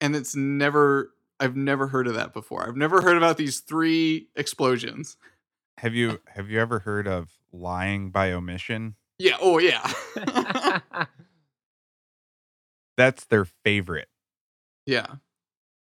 [0.00, 2.68] And it's never, I've never heard of that before.
[2.68, 5.16] I've never heard about these three explosions.
[5.78, 8.96] Have you have you ever heard of lying by omission?
[9.18, 9.36] Yeah.
[9.40, 9.92] Oh, yeah.
[12.96, 14.08] That's their favorite.
[14.86, 15.06] Yeah.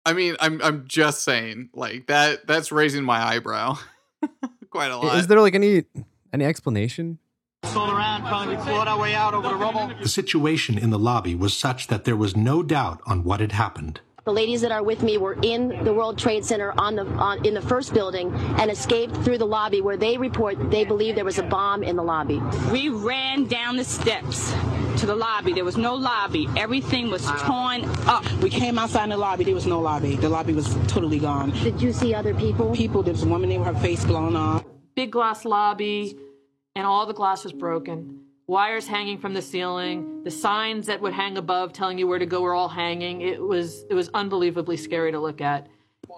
[0.06, 3.78] I mean, I'm I'm just saying, like that that's raising my eyebrow
[4.70, 5.18] quite a lot.
[5.18, 5.86] Is there like any
[6.34, 7.20] any explanation?
[7.64, 9.90] Around, finally, we clawed our way out over the rubble.
[10.02, 13.54] The situation in the lobby was such that there was no doubt on what had
[13.54, 14.02] happened.
[14.26, 17.46] The ladies that are with me were in the World Trade Center on the on,
[17.46, 21.26] in the first building and escaped through the lobby where they report they believe there
[21.26, 22.42] was a bomb in the lobby.
[22.72, 24.54] We ran down the steps
[25.02, 25.52] to the lobby.
[25.52, 26.48] There was no lobby.
[26.56, 28.26] Everything was torn up.
[28.36, 29.44] We came outside in the lobby.
[29.44, 30.16] There was no lobby.
[30.16, 31.50] The lobby was totally gone.
[31.62, 32.74] Did you see other people?
[32.74, 33.04] People.
[33.04, 34.64] There was a woman there with her face blown off.
[34.96, 36.18] big glass lobby,
[36.76, 38.23] and all the glass was broken.
[38.48, 42.26] Wires hanging from the ceiling, the signs that would hang above telling you where to
[42.26, 43.22] go were all hanging.
[43.22, 45.68] It was it was unbelievably scary to look at.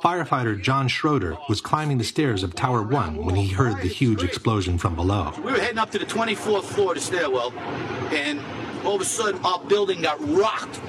[0.04, 4.24] Firefighter John Schroeder was climbing the stairs of Tower 1 when he heard the huge
[4.24, 5.34] explosion from below.
[5.38, 7.54] We were heading up to the 24th floor of the stairwell,
[8.12, 8.42] and
[8.84, 10.82] all of a sudden our building got rocked.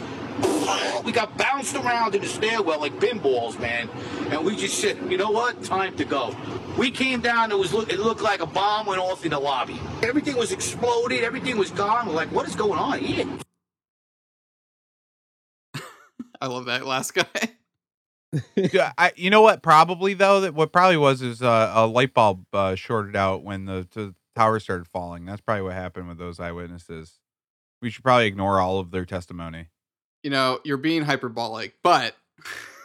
[1.05, 3.89] We got bounced around in the stairwell like pinballs, man.
[4.31, 5.63] And we just said, you know what?
[5.63, 6.35] Time to go.
[6.77, 9.81] We came down, it was it looked like a bomb went off in the lobby.
[10.03, 12.07] Everything was exploded, everything was gone.
[12.07, 13.27] We're like, what is going on here?
[16.41, 17.25] I love that last guy.
[18.55, 19.63] Yeah, I, you know what?
[19.63, 23.65] Probably though, that what probably was is uh, a light bulb uh, shorted out when
[23.65, 25.25] the, the tower started falling.
[25.25, 27.15] That's probably what happened with those eyewitnesses.
[27.81, 29.69] We should probably ignore all of their testimony.
[30.23, 32.15] You know, you're being hyperbolic, but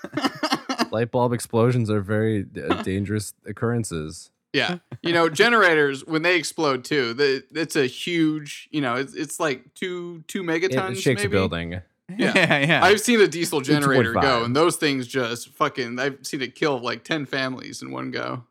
[0.92, 4.32] Light bulb explosions are very uh, dangerous occurrences.
[4.54, 8.68] yeah, you know, generators when they explode too, the, it's a huge.
[8.72, 10.92] You know, it's it's like two two megatons.
[10.92, 11.36] It shakes maybe?
[11.36, 11.72] a building.
[11.72, 11.82] Yeah.
[12.18, 12.84] Yeah, yeah.
[12.84, 15.98] I've seen a diesel generator go, and those things just fucking.
[15.98, 18.44] I've seen it kill like ten families in one go.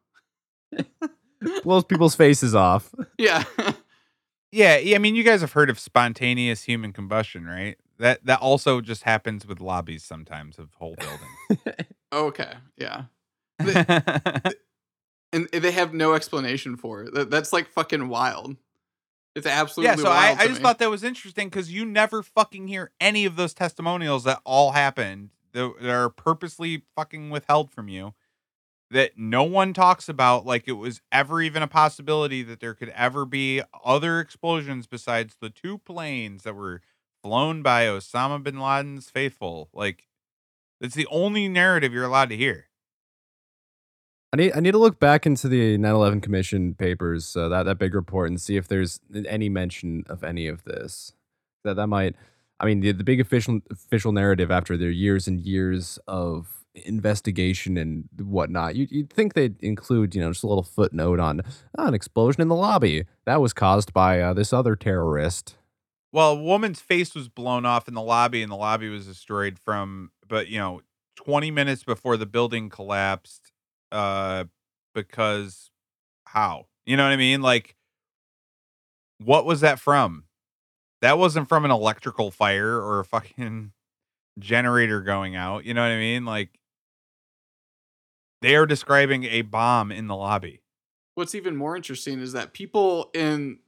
[1.63, 2.95] Blows people's faces off.
[3.19, 3.45] Yeah,
[4.53, 7.77] Yeah, yeah, I mean, you guys have heard of spontaneous human combustion, right?
[7.99, 11.91] That that also just happens with lobbies sometimes of whole buildings.
[12.13, 13.05] Oh, okay, yeah,
[15.33, 17.31] and they have no explanation for it.
[17.31, 18.57] That's like fucking wild.
[19.37, 20.63] It's absolutely yeah, so I, I just me.
[20.65, 24.73] thought that was interesting because you never fucking hear any of those testimonials that all
[24.73, 28.15] happened that that are purposely fucking withheld from you.
[28.91, 32.89] That no one talks about like it was ever even a possibility that there could
[32.89, 36.83] ever be other explosions besides the two planes that were
[37.23, 39.69] flown by Osama bin Laden's faithful.
[39.73, 40.09] Like,
[40.81, 42.67] it's the only narrative you're allowed to hear.
[44.33, 47.79] I need I need to look back into the 9/11 Commission papers, uh, that that
[47.79, 51.13] big report, and see if there's any mention of any of this.
[51.65, 52.15] That that might,
[52.61, 57.77] I mean, the, the big official official narrative after their years and years of investigation
[57.77, 61.41] and whatnot, you you'd think they'd include, you know, just a little footnote on
[61.77, 65.57] "Ah, an explosion in the lobby that was caused by uh, this other terrorist.
[66.13, 69.59] Well, a woman's face was blown off in the lobby and the lobby was destroyed
[69.59, 70.81] from but you know,
[71.17, 73.53] 20 minutes before the building collapsed
[73.93, 74.45] uh
[74.95, 75.71] because
[76.25, 76.67] how?
[76.87, 77.43] You know what I mean?
[77.43, 77.77] Like
[79.19, 80.25] what was that from?
[81.03, 83.73] That wasn't from an electrical fire or a fucking
[84.39, 85.67] generator going out.
[85.67, 86.25] You know what I mean?
[86.25, 86.59] Like
[88.41, 90.63] they are describing a bomb in the lobby.
[91.15, 93.59] What's even more interesting is that people in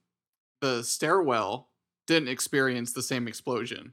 [0.62, 1.68] the stairwell
[2.07, 3.92] didn't experience the same explosion.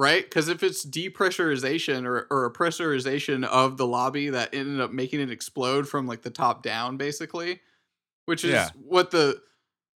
[0.00, 0.22] Right?
[0.22, 5.20] Because if it's depressurization or, or a pressurization of the lobby that ended up making
[5.20, 7.60] it explode from like the top down, basically,
[8.26, 8.70] which is Yeah.
[8.74, 9.42] what the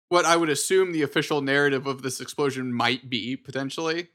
[0.10, 4.10] what I would assume the official narrative of this explosion might be potentially.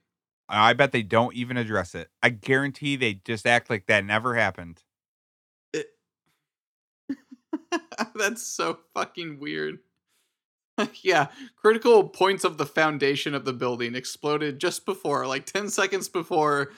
[0.49, 2.11] I bet they don't even address it.
[2.23, 4.83] I guarantee they just act like that never happened.
[8.15, 9.79] That's so fucking weird.
[11.03, 16.09] yeah, critical points of the foundation of the building exploded just before, like 10 seconds
[16.09, 16.73] before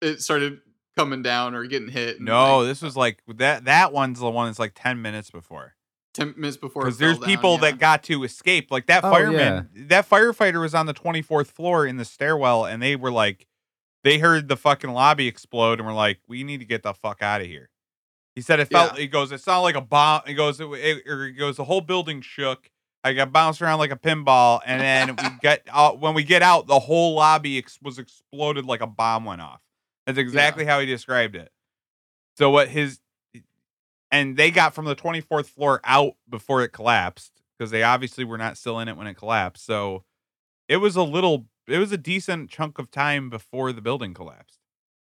[0.00, 0.60] it started
[0.96, 2.16] coming down or getting hit.
[2.16, 3.64] and, No, like, this was like that.
[3.64, 5.74] That one's the one that's like ten minutes before.
[6.14, 7.60] 10 minutes before Because there's fell down, people yeah.
[7.60, 8.70] that got to escape.
[8.70, 12.82] Like that Oh, fireman, that firefighter was on the 24th floor in the stairwell, and
[12.82, 13.46] they were like,
[14.04, 17.22] they heard the fucking lobby explode, and were like, we need to get the fuck
[17.22, 17.70] out of here.
[18.34, 18.94] He said it felt.
[18.94, 19.00] Yeah.
[19.00, 20.22] He goes, it sounded like a bomb.
[20.26, 22.70] He goes, it, it, or he goes, the whole building shook.
[23.04, 26.00] I got bounced around like a pinball, and then we get out.
[26.00, 29.60] When we get out, the whole lobby ex- was exploded like a bomb went off.
[30.06, 31.50] That's exactly how he described it.
[32.36, 33.00] So what his
[34.10, 38.38] and they got from the 24th floor out before it collapsed because they obviously were
[38.38, 39.64] not still in it when it collapsed.
[39.64, 40.04] So
[40.68, 44.58] it was a little it was a decent chunk of time before the building collapsed.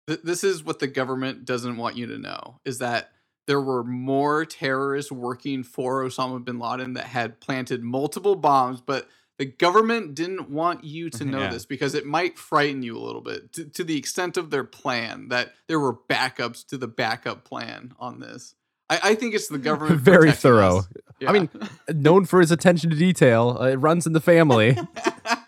[0.06, 3.12] This is what the government doesn't want you to know is that
[3.46, 9.08] there were more terrorists working for Osama bin Laden that had planted multiple bombs, but
[9.38, 11.50] the government didn't want you to know Yeah.
[11.50, 14.62] this because it might frighten you a little bit to, to the extent of their
[14.64, 18.54] plan that there were backups to the backup plan on this.
[18.88, 20.78] I, I think it's the government Very thorough.
[20.78, 20.88] us.
[21.26, 21.48] I mean,
[21.88, 24.76] known for his attention to detail, uh, it runs in the family.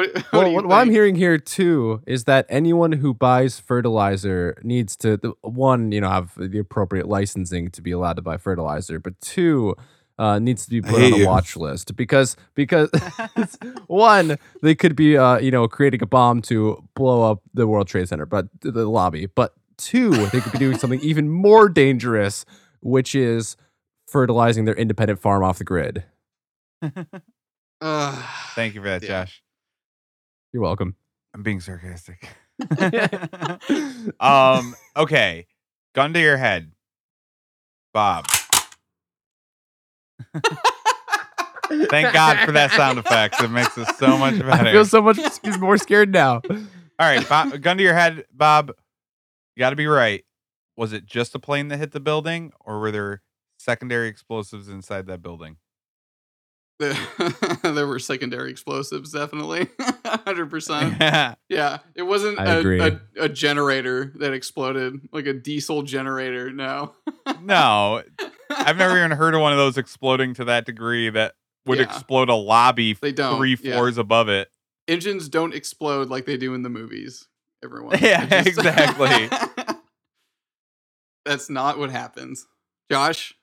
[0.00, 4.56] what, what well, what, what I'm hearing here too is that anyone who buys fertilizer
[4.62, 8.36] needs to the- one, you know, have the appropriate licensing to be allowed to buy
[8.36, 9.74] fertilizer, but two,
[10.18, 12.90] uh, needs to be put on hate a watch list because because
[13.86, 17.88] one, they could be uh, you know creating a bomb to blow up the World
[17.88, 22.44] Trade Center, but the lobby, but two, they could be doing something even more dangerous,
[22.82, 23.56] which is
[24.08, 26.04] fertilizing their independent farm off the grid.
[27.82, 28.22] Uh,
[28.54, 29.24] Thank you for that, Yeah.
[29.24, 29.42] Josh.
[30.52, 30.96] You're welcome.
[31.34, 32.28] I'm being sarcastic.
[34.20, 34.74] um.
[34.96, 35.46] Okay.
[35.94, 36.72] Gun to your head,
[37.92, 38.26] Bob.
[41.88, 43.40] Thank God for that sound effect.
[43.40, 44.68] It makes us so much better.
[44.68, 45.18] I feel so much
[45.58, 46.42] more scared now.
[46.48, 46.58] All
[46.98, 48.72] right, Bob, gun to your head, Bob.
[49.56, 50.24] You got to be right.
[50.76, 53.22] Was it just a plane that hit the building, or were there
[53.58, 55.56] secondary explosives inside that building?
[57.62, 59.68] there, were secondary explosives, definitely,
[60.04, 60.96] hundred percent.
[61.00, 61.34] Yeah.
[61.50, 66.50] Yeah, it wasn't a, a, a generator that exploded, like a diesel generator.
[66.52, 66.94] No,
[67.42, 68.02] No,
[68.48, 71.34] I've never even heard of one of those exploding to that degree that
[71.66, 71.84] would Yeah.
[71.84, 73.74] explode a lobby They don't, three yeah.
[73.74, 74.48] floors above it.
[74.88, 77.26] engines don't explode like they do in the movies.
[77.64, 79.28] Everyone, Yeah, just- exactly.
[81.26, 82.46] That's not what happens.
[82.90, 83.34] Josh,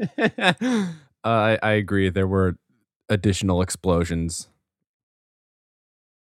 [1.24, 2.08] I, I agree.
[2.10, 2.56] There were
[3.08, 4.48] additional explosions.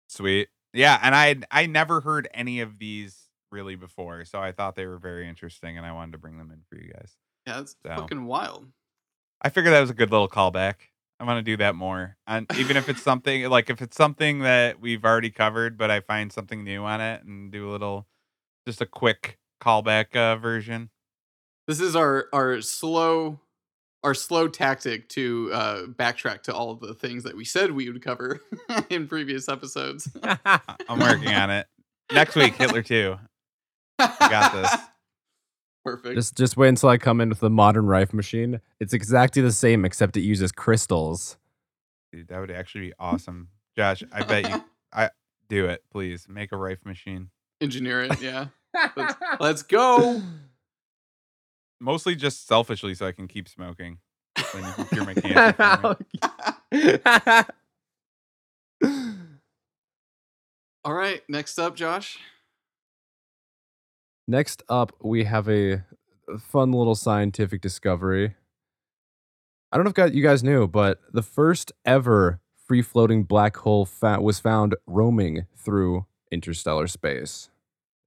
[0.09, 0.49] Sweet.
[0.73, 3.17] Yeah, and I I never heard any of these
[3.51, 6.51] really before, so I thought they were very interesting, and I wanted to bring them
[6.51, 7.13] in for you guys.
[7.47, 7.95] yeah, it's So.
[7.95, 8.67] fucking wild.
[9.43, 10.75] I figured that was a good little callback.
[11.19, 14.41] I want to do that more, and even if it's something like if it's something
[14.41, 18.07] that we've already covered, but I find something new on it and do a little,
[18.67, 20.91] just a quick callback uh, version.
[21.67, 23.41] This is our our slow
[24.05, 27.91] our slow tactic to uh, backtrack to all of the things that we said we
[27.91, 28.41] would cover
[28.91, 30.09] in previous episodes.
[30.23, 31.67] I'm working on it.
[32.13, 33.17] Next week, Hitler two.
[33.99, 34.71] I got this.
[35.85, 36.17] Perfect.
[36.17, 38.61] Just just wait until I come in with the modern rife machine.
[38.81, 41.37] It's exactly the same except it uses crystals.
[42.13, 43.49] Dude, that would actually be awesome.
[43.77, 45.11] Josh, I bet you I
[45.49, 46.27] do it, please.
[46.29, 47.31] Make a rife machine.
[47.61, 48.47] Engineer it, yeah.
[48.97, 50.23] let's, let's go.
[51.81, 53.99] Mostly just selfishly so I can keep smoking.
[54.53, 55.15] Then you can cure my
[56.73, 57.47] cancer.
[60.85, 62.19] All right, next up, Josh.
[64.29, 65.85] Next up, we have a
[66.39, 68.35] fun little scientific discovery.
[69.73, 73.85] I don't know if you guys knew, but the first ever free floating black hole
[73.85, 77.51] fa- was found roaming through interstellar space.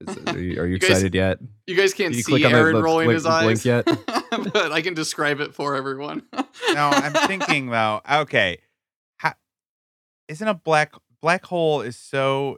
[0.02, 1.40] Is- are you, are you You guys- excited yet?
[1.68, 3.52] You guys can't you see click on the- Aaron the rolling blink- his the blink
[3.52, 3.86] eyes yet?
[4.54, 6.24] but I can describe it for everyone.
[6.34, 6.44] no,
[6.90, 8.02] I'm thinking though.
[8.10, 8.60] Okay,
[9.18, 9.34] how,
[10.28, 12.58] isn't a black black hole is so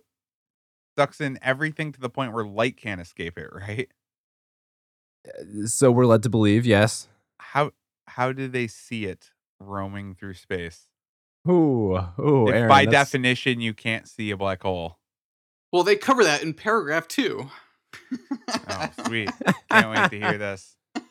[0.97, 3.89] sucks in everything to the point where light can't escape it, right?
[5.27, 7.07] Uh, so we're led to believe, yes.
[7.39, 7.71] How
[8.07, 10.87] how do they see it roaming through space?
[11.49, 14.97] Ooh, ooh, if Aaron, by that's- definition you can't see a black hole.
[15.71, 17.49] Well, they cover that in paragraph two.
[18.69, 19.29] Oh, sweet!
[19.69, 20.75] Can't wait to hear this.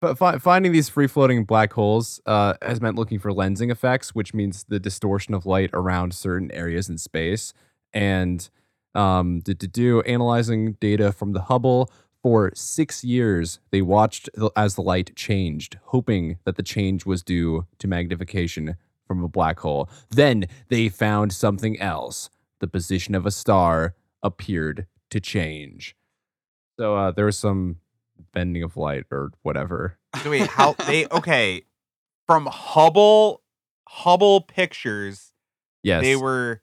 [0.00, 4.14] But fi- finding these free floating black holes uh, has meant looking for lensing effects,
[4.14, 7.52] which means the distortion of light around certain areas in space.
[7.92, 8.48] And
[8.94, 11.90] um, to, to do analyzing data from the Hubble
[12.22, 17.24] for six years, they watched the- as the light changed, hoping that the change was
[17.24, 18.76] due to magnification
[19.08, 19.90] from a black hole.
[20.10, 22.30] Then they found something else.
[22.60, 25.96] The position of a star appeared to change.
[26.78, 27.76] So uh, there was some
[28.32, 29.98] bending of light or whatever.
[30.24, 31.62] Wait, how they okay
[32.26, 33.42] from Hubble
[33.88, 35.32] Hubble pictures?
[35.82, 36.02] Yes.
[36.02, 36.62] they were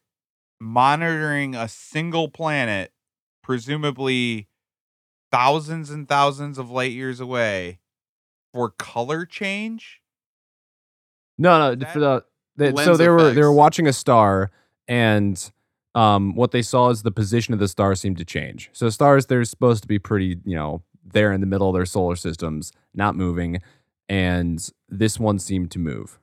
[0.60, 2.92] monitoring a single planet,
[3.42, 4.50] presumably
[5.32, 7.80] thousands and thousands of light years away,
[8.54, 10.02] for color change.
[11.38, 11.86] No, no.
[11.88, 12.26] For the
[12.56, 14.52] they, so they were they were watching a star,
[14.88, 15.52] and
[15.96, 18.70] um, what they saw is the position of the star seemed to change.
[18.74, 21.86] So stars, they're supposed to be pretty, you know, there in the middle of their
[21.86, 23.62] solar systems, not moving,
[24.10, 26.20] and this one seemed to move.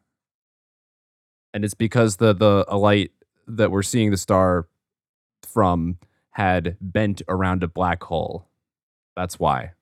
[1.54, 3.12] And it's because the the a light
[3.46, 4.68] that we're seeing the star
[5.42, 5.98] from
[6.30, 8.46] had bent around a black hole.
[9.16, 9.72] That's why.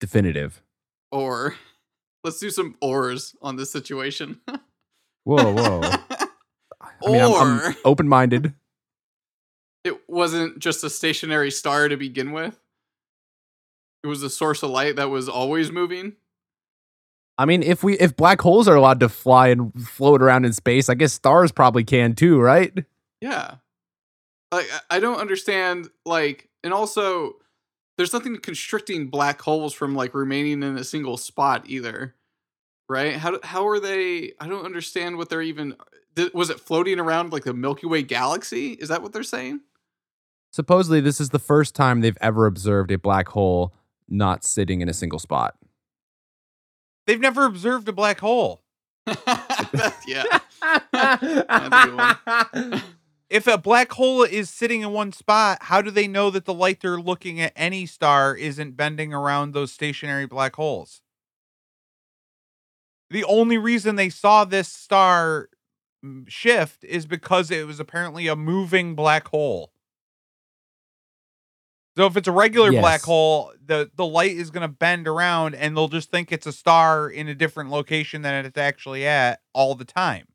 [0.00, 0.62] Definitive.
[1.10, 1.54] Or
[2.24, 4.40] let's do some ors on this situation.
[5.24, 5.80] Whoa, whoa.
[6.80, 8.54] I mean, I'm, or open minded.
[9.84, 12.58] It wasn't just a stationary star to begin with.
[14.04, 16.14] It was a source of light that was always moving.
[17.38, 20.52] I mean, if we if black holes are allowed to fly and float around in
[20.52, 22.72] space, I guess stars probably can too, right?
[23.20, 23.56] Yeah.
[24.52, 27.36] Like I- I don't understand like and also
[27.96, 32.14] there's nothing constricting black holes from like remaining in a single spot either.
[32.88, 33.14] Right?
[33.14, 35.76] How how are they I don't understand what they're even
[36.34, 38.72] was it floating around like the Milky Way galaxy?
[38.72, 39.60] Is that what they're saying?
[40.52, 43.74] Supposedly, this is the first time they've ever observed a black hole
[44.08, 45.56] not sitting in a single spot.
[47.06, 48.62] They've never observed a black hole.
[50.06, 50.38] yeah.
[50.92, 52.16] A.
[53.32, 56.52] If a black hole is sitting in one spot, how do they know that the
[56.52, 61.00] light they're looking at any star isn't bending around those stationary black holes?
[63.08, 65.48] The only reason they saw this star
[66.04, 69.71] mm, shift is because it was apparently a moving black hole.
[71.96, 75.54] So if it's a regular black hole, the the light is going to bend around
[75.54, 79.40] and they'll just think it's a star in a different location than it's actually at
[79.52, 80.26] all the time.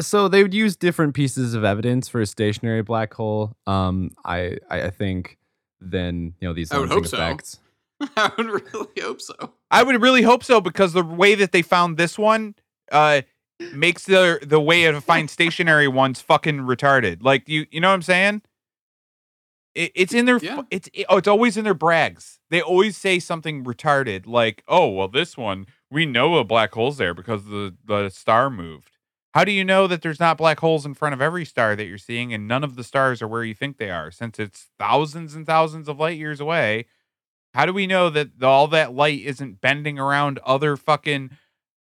[0.00, 3.54] So they would use different pieces of evidence for a stationary black hole.
[3.66, 5.36] Um, I I, I think
[5.80, 7.58] than you know these I would lensing hope so.
[8.16, 9.52] I would really hope so.
[9.70, 12.54] I would really hope so because the way that they found this one
[12.90, 13.22] uh
[13.74, 17.22] makes the the way to find stationary ones fucking retarded.
[17.22, 18.42] Like you you know what I'm saying?
[19.78, 22.40] It, it's in their fu- it's it, oh it's always in their brags.
[22.50, 26.98] They always say something retarded like, "Oh, well this one we know a black hole's
[26.98, 28.96] there because the the star moved."
[29.34, 31.84] How do you know that there's not black holes in front of every star that
[31.86, 34.68] you're seeing and none of the stars are where you think they are since it's
[34.80, 36.86] thousands and thousands of light years away?
[37.54, 41.30] How do we know that all that light isn't bending around other fucking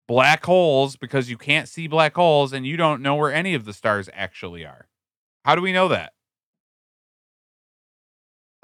[0.06, 3.64] black holes because you can't see black holes and you don't know where any of
[3.64, 4.86] the stars actually are?
[5.44, 6.12] How do we know that?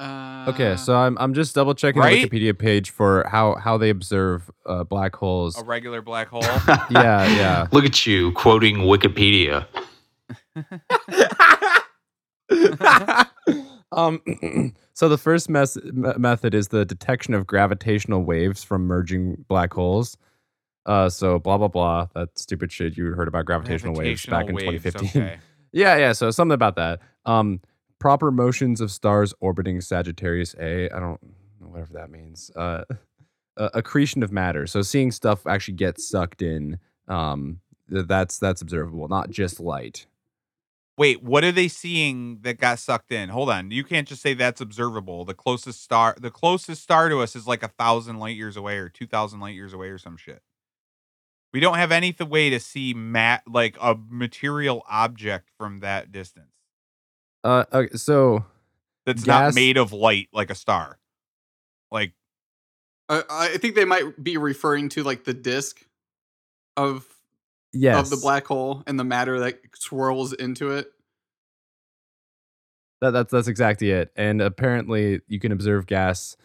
[0.00, 2.22] Okay, so I'm I'm just double checking Right?
[2.22, 5.58] the Wikipedia page for how how they observe uh, black holes.
[5.58, 6.42] A regular black hole?
[6.90, 7.66] yeah, yeah.
[7.72, 9.66] Look at you quoting Wikipedia.
[13.92, 14.20] um,
[14.92, 19.72] so the first mes- me- method is the detection of gravitational waves from merging black
[19.72, 20.16] holes.
[20.84, 22.06] Uh, so blah blah blah.
[22.14, 25.08] That stupid shit you heard about gravitational, waves back in 2015.
[25.08, 25.38] okay.
[25.72, 26.12] yeah, yeah.
[26.12, 27.00] So something about that.
[27.24, 27.60] Um,
[27.98, 30.90] proper motions of stars orbiting Sagittarius A.
[30.90, 31.22] I don't
[31.60, 32.50] know whatever that means.
[32.54, 32.84] Uh,
[33.56, 34.66] uh, accretion of matter.
[34.66, 36.78] So seeing stuff actually get sucked in.
[37.08, 40.06] Um, that's that's observable, not just light.
[40.98, 43.28] Wait, what are they seeing that got sucked in?
[43.28, 43.70] Hold on.
[43.70, 45.24] You can't just say that's observable.
[45.24, 48.78] The closest star the closest star to us is like a thousand light years away
[48.78, 50.42] or two thousand light years away or some shit.
[51.52, 56.55] We don't have any way to see mat like a material object from that distance.
[57.46, 58.44] Uh, okay, so
[59.04, 60.98] That's gas- not made of light like a star.
[61.92, 62.12] Like
[63.08, 65.86] I, I think they might be referring to like the disk
[66.76, 67.06] of
[67.72, 67.98] yes.
[68.00, 70.90] of the black hole and the matter that swirls into it.
[73.00, 74.10] That, that's that's exactly it.
[74.16, 76.36] And apparently, you can observe gas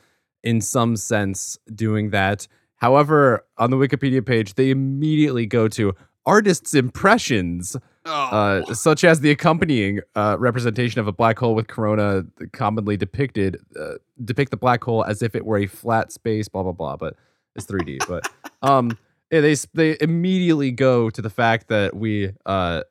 [0.43, 2.47] in some sense doing that.
[2.75, 5.95] However, on the Wikipedia page, they immediately go to
[6.25, 12.25] artists' impressions, uh, such as the accompanying uh, representation of a black hole with corona,
[12.53, 13.93] commonly depicted uh,
[14.23, 16.47] depict the black hole as if it were a flat space.
[16.47, 16.95] Blah blah blah.
[16.97, 17.15] But
[17.55, 18.07] it's 3D.
[18.07, 18.29] but
[18.67, 18.97] um,
[19.31, 22.83] yeah, they they immediately go to the fact that we uh,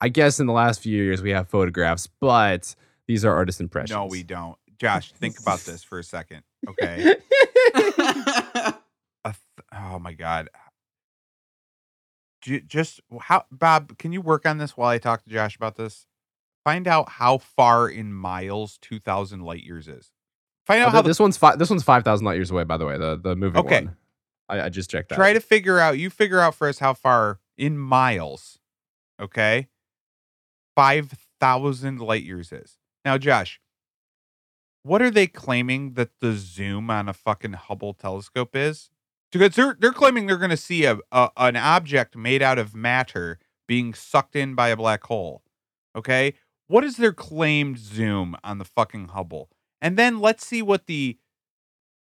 [0.00, 2.74] I guess in the last few years we have photographs, but
[3.06, 3.90] these are artist impressions.
[3.90, 4.56] no, we don't.
[4.78, 6.42] Josh, think about this for a second.
[6.68, 7.14] Okay.
[9.24, 9.36] A th-
[9.72, 10.48] oh my god.
[12.42, 15.76] Ju- Just how Bob, can you work on this while I talk to Josh about
[15.76, 16.06] this?
[16.64, 20.12] Find out how far in miles 2000 light years is.
[20.66, 21.58] Find Oh, out th- how the this one's five.
[21.58, 22.64] This one's five thousand light years away.
[22.64, 23.84] By the way, the the moving Okay.
[23.86, 23.96] one.
[24.48, 25.14] I, I just checked that.
[25.16, 28.58] try to figure out you figure out for us how far in miles
[29.20, 29.68] okay
[30.76, 33.60] 5000 light years is now josh
[34.82, 38.90] what are they claiming that the zoom on a fucking hubble telescope is
[39.32, 42.74] because they're, they're claiming they're going to see a, a an object made out of
[42.74, 45.42] matter being sucked in by a black hole
[45.96, 46.34] okay
[46.68, 49.48] what is their claimed zoom on the fucking hubble
[49.80, 51.18] and then let's see what the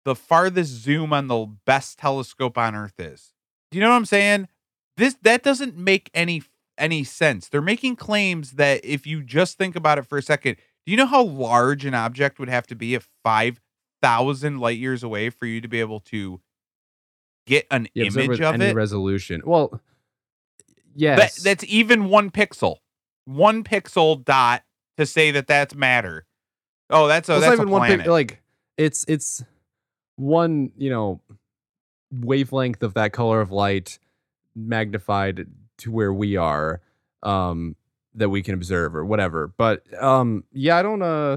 [0.05, 3.33] the farthest zoom on the best telescope on earth is.
[3.71, 4.49] Do you know what I'm saying?
[4.97, 6.43] This that doesn't make any
[6.79, 7.49] any sense.
[7.49, 10.97] They're making claims that if you just think about it for a second, do you
[10.97, 15.47] know how large an object would have to be at 5000 light years away for
[15.47, 16.41] you to be able to
[17.51, 18.75] get an Yeah, image of any it?
[18.75, 19.43] resolution.
[19.45, 19.81] Well,
[20.95, 21.43] yes.
[21.43, 22.77] that's even one pixel.
[23.25, 24.63] One pixel dot
[24.97, 26.27] to say that that's matter.
[26.89, 28.01] Oh, that's a It's that's not even one planet.
[28.01, 28.43] pic- like
[28.77, 29.45] it's it's
[30.17, 31.21] one you know
[32.13, 33.99] wavelength of that color of light
[34.57, 35.47] magnified
[35.79, 36.81] to where we are
[37.23, 37.77] um
[38.15, 41.37] that we can observe or whatever but um yeah i don't uh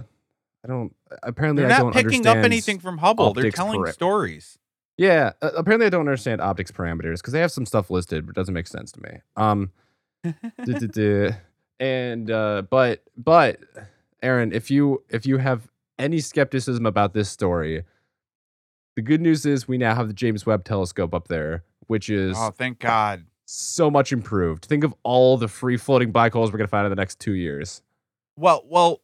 [0.63, 3.33] i don't apparently They're i not picking up anything from Hubble.
[3.33, 4.57] They're telling para- stories.
[4.97, 8.31] Yeah uh, apparently i don't understand optics parameters because they have some stuff listed but
[8.31, 9.71] it doesn't make sense to me um
[10.23, 10.31] duh,
[10.79, 11.31] duh, duh.
[11.79, 13.59] and uh but but
[14.21, 15.69] aaron if you if you have
[15.99, 17.83] any skepticism about this story
[18.95, 22.35] The good news is we now have the James Webb Telescope up there, which is
[22.37, 23.25] Oh, thank God.
[23.45, 24.65] so much improved.
[24.65, 27.33] Think of all the free floating black holes we're gonna find in the next two
[27.33, 27.81] years.
[28.37, 29.01] Well, well,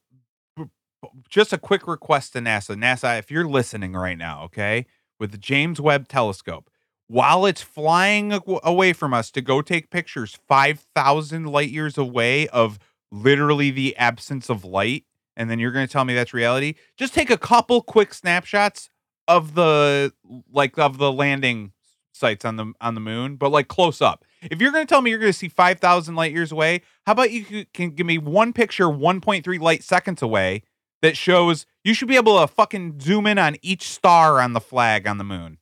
[1.30, 2.76] just a quick request to NASA.
[2.76, 4.86] NASA, if you're listening right now, okay,
[5.20, 6.70] with the James Webb Telescope,
[7.08, 12.80] while it's flying away from us to go take pictures 5,000 light years away of
[13.12, 15.06] literally the absence of light,
[15.36, 18.90] and then you're going to tell me that's reality, just take a couple quick snapshots
[19.28, 20.14] of the
[20.52, 21.72] like of the landing
[22.12, 24.26] sites on the on the moon, but like close up.
[24.42, 27.12] If you're going to tell me you're going to see 5,000 light years away, how
[27.14, 30.64] about you can give me one picture 1.3 light seconds away
[31.02, 34.60] that shows you should be able to fucking zoom in on each star on the
[34.60, 35.58] flag on the moon.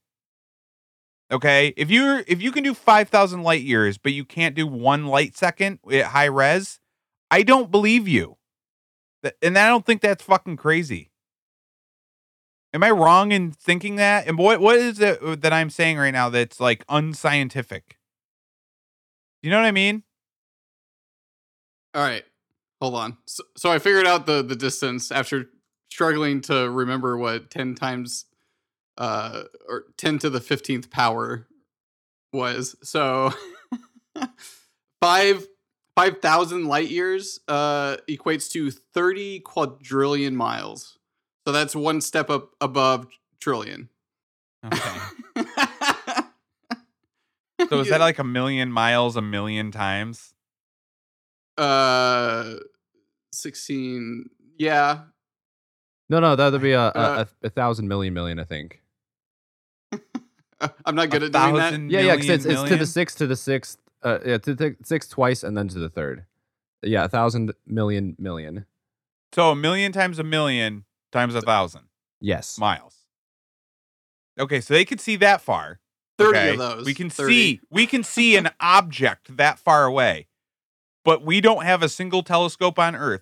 [1.32, 1.74] Okay?
[1.78, 5.36] If you're if you can do 5,000 light years but you can't do 1 light
[5.36, 6.80] second at high res,
[7.30, 8.38] I don't believe you.
[9.42, 11.12] And I don't think that's fucking crazy.
[12.74, 14.28] Am I wrong in thinking that?
[14.28, 17.98] And what what is it uh, that I'm saying right now that's like unscientific?
[19.42, 20.04] You know what I mean?
[21.94, 22.24] All right,
[22.82, 23.18] hold on.
[23.26, 25.50] So, so I figured out the the distance after
[25.90, 28.26] struggling to remember what ten times,
[28.98, 31.48] uh, or ten to the fifteenth power
[32.34, 32.76] was.
[32.84, 33.32] So
[35.02, 35.48] five
[35.96, 40.98] five thousand light years uh equates to thirty quadrillion miles.
[41.46, 43.08] So that's one step up above
[43.40, 43.90] trillion.
[44.66, 45.00] Okay.
[47.70, 50.34] So is that like a million miles a million times?
[51.58, 52.56] Uh,
[53.32, 54.30] sixteen.
[54.60, 55.02] Yeah,
[56.10, 58.82] No, no, that would be a, a, Uh, a, a thousand million million, I think.
[60.86, 61.80] I'm not good at doing that.
[61.92, 64.76] Yeah, yeah, because it's, it's to the sixth, to the sixth, uh, yeah, to the
[64.84, 66.26] sixth twice, and then to the third.
[66.82, 68.66] Yeah, a thousand million million.
[69.34, 71.84] So a million times a million times a thousand
[72.20, 72.58] Yes.
[72.58, 72.96] miles.
[74.40, 75.80] Okay, so they could see that far.
[76.18, 76.50] 30 okay?
[76.52, 77.32] of those, We can 30.
[77.34, 80.28] see we can see an object that far away.
[81.08, 83.22] But we don't have a single telescope on Earth.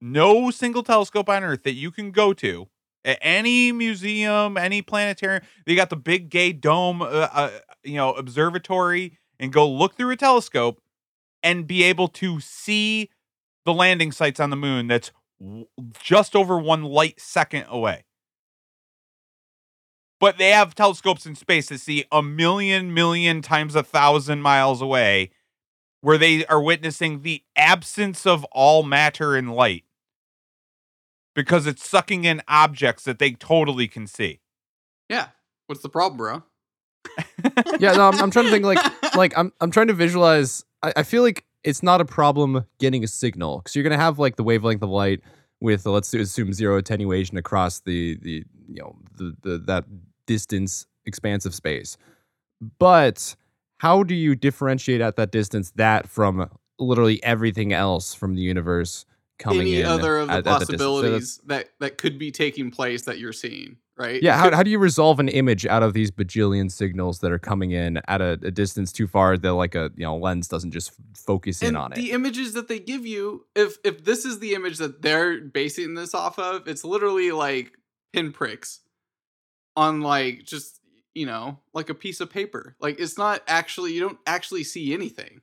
[0.00, 2.68] No single telescope on Earth that you can go to
[3.04, 5.42] at any museum, any planetarium.
[5.66, 7.50] They got the big gay dome, uh, uh,
[7.84, 10.80] you know, observatory, and go look through a telescope
[11.42, 13.10] and be able to see
[13.66, 14.86] the landing sites on the moon.
[14.86, 15.66] That's w-
[16.00, 18.04] just over one light second away.
[20.20, 24.80] But they have telescopes in space that see a million, million times a thousand miles
[24.80, 25.32] away,
[26.06, 29.82] where they are witnessing the absence of all matter and light
[31.34, 34.38] because it's sucking in objects that they totally can see.
[35.08, 35.30] Yeah.
[35.66, 36.42] What's the problem, bro?
[37.80, 38.78] yeah, no, I'm, I'm trying to think like
[39.16, 40.64] like I'm I'm trying to visualize.
[40.80, 44.20] I, I feel like it's not a problem getting a signal because you're gonna have
[44.20, 45.22] like the wavelength of light
[45.60, 49.86] with uh, let's assume zero attenuation across the the you know the, the that
[50.26, 51.96] distance expanse of space.
[52.78, 53.34] But
[53.78, 56.48] how do you differentiate at that distance that from
[56.78, 59.04] literally everything else from the universe
[59.38, 59.86] coming Any in?
[59.86, 60.80] other of the at- at distance?
[60.80, 64.22] So possibilities that that could be taking place that you're seeing, right?
[64.22, 67.38] yeah, how, how do you resolve an image out of these bajillion signals that are
[67.38, 70.70] coming in at a, a distance too far that like a you know lens doesn't
[70.70, 71.96] just focus in on it?
[71.96, 75.94] the images that they give you, if if this is the image that they're basing
[75.94, 77.72] this off of, it's literally like
[78.14, 78.80] pinpricks
[79.76, 80.80] on like just
[81.16, 82.76] you know like a piece of paper.
[82.80, 85.40] Like it's not actually you don't actually see anything.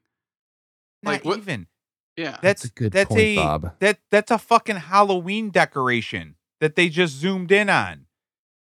[1.01, 1.67] Not what- even.
[2.15, 3.73] Yeah, That's a good that's point, a Bob.
[3.79, 8.05] that that's a fucking Halloween decoration that they just zoomed in on.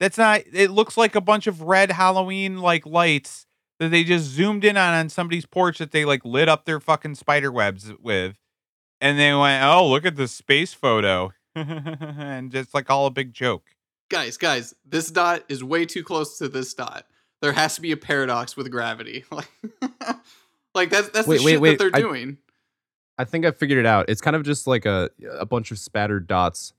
[0.00, 0.40] That's not.
[0.54, 3.44] It looks like a bunch of red Halloween like lights
[3.78, 6.80] that they just zoomed in on on somebody's porch that they like lit up their
[6.80, 8.36] fucking spider webs with,
[9.02, 13.34] and they went, "Oh, look at this space photo," and just like all a big
[13.34, 13.64] joke.
[14.08, 17.06] Guys, guys, this dot is way too close to this dot.
[17.40, 19.24] There has to be a paradox with gravity.
[20.74, 22.38] Like, like that's that's Wait, the wait, shit wait, that they're I- doing.
[23.18, 24.08] I think I figured it out.
[24.08, 26.72] It's kind of just like a a bunch of spattered dots,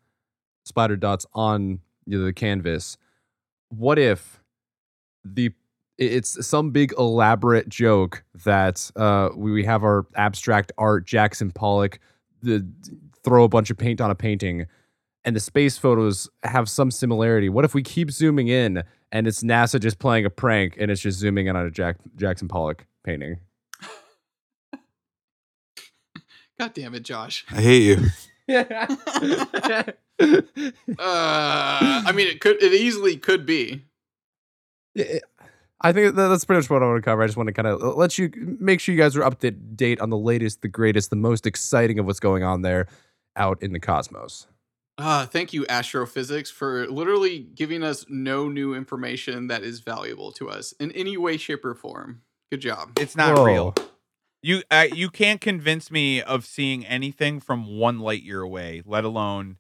[0.66, 2.98] splattered dots on you know, the canvas.
[3.70, 4.42] What if
[5.24, 5.52] the
[6.00, 12.00] it's some big elaborate joke that uh, we we have our abstract art Jackson Pollock
[12.42, 12.66] the
[13.24, 14.66] throw a bunch of paint on a painting
[15.26, 17.50] and the space photos have some similarity.
[17.50, 21.02] What if we keep zooming in and it's NASA just playing a prank and it's
[21.02, 23.38] just zooming in on a Jack, Jackson Pollock painting?
[26.60, 27.46] God damn it, Josh.
[27.52, 27.98] I hate you.
[30.20, 33.84] Uh, I mean, it could, it easily could be.
[34.94, 35.20] Yeah,
[35.82, 37.24] I think that's pretty much what I want to cover.
[37.24, 39.52] I just want to kind of let you make sure you guys are up to
[39.52, 42.88] date on the latest, the greatest, the most exciting of what's going on there
[43.36, 44.48] out in the cosmos.
[44.98, 50.50] Uh, thank you, Astrophysics, for literally giving us no new information that is valuable to
[50.50, 52.22] us in any way, shape, or form.
[52.52, 52.92] Good job.
[53.00, 53.46] It's not Whoa.
[53.46, 53.76] real.
[54.44, 59.04] You uh, you can't convince me of seeing anything from one light year away, let
[59.04, 59.58] alone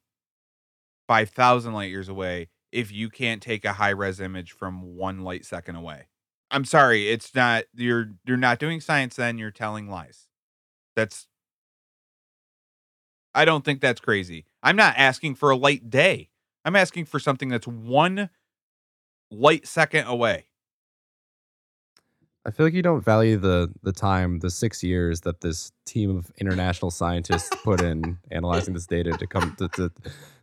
[1.07, 5.21] five thousand light years away, if you can't take a high res image from one
[5.21, 6.07] light second away.
[6.51, 10.27] I'm sorry, it's not you're you're not doing science then, you're telling lies.
[10.95, 11.27] That's
[13.33, 14.45] I don't think that's crazy.
[14.63, 16.29] I'm not asking for a light day.
[16.65, 18.29] I'm asking for something that's one
[19.29, 20.45] light second away.
[22.45, 26.17] I feel like you don't value the the time, the six years that this team
[26.17, 29.91] of international scientists put in analyzing this data to come to to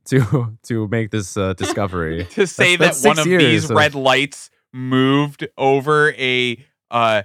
[0.06, 2.24] to, to make this uh, discovery.
[2.30, 7.22] to say That's- that's that one of these of- red lights moved over a uh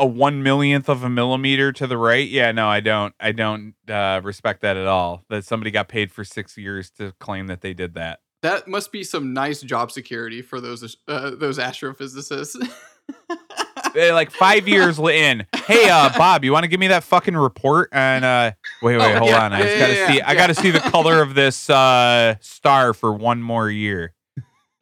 [0.00, 2.28] a one millionth of a millimeter to the right?
[2.28, 3.14] Yeah no i don't.
[3.20, 7.12] I don't uh respect that at all that somebody got paid for six years to
[7.20, 8.20] claim that they did that.
[8.42, 12.56] That must be some nice job security for those uh, those astrophysicists.
[13.94, 15.46] They're like five years in.
[15.66, 17.90] Hey uh bob you want to give me that fucking report?
[17.92, 20.20] And uh wait wait Oh, hold yeah, on i yeah, just yeah, gotta yeah, see
[20.22, 24.14] i gotta see the color of this uh star for one more year.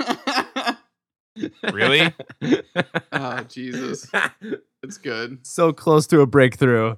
[1.73, 2.13] Really?
[3.13, 4.11] Oh Jesus,
[4.83, 5.47] it's good.
[5.47, 6.97] so close to a breakthrough.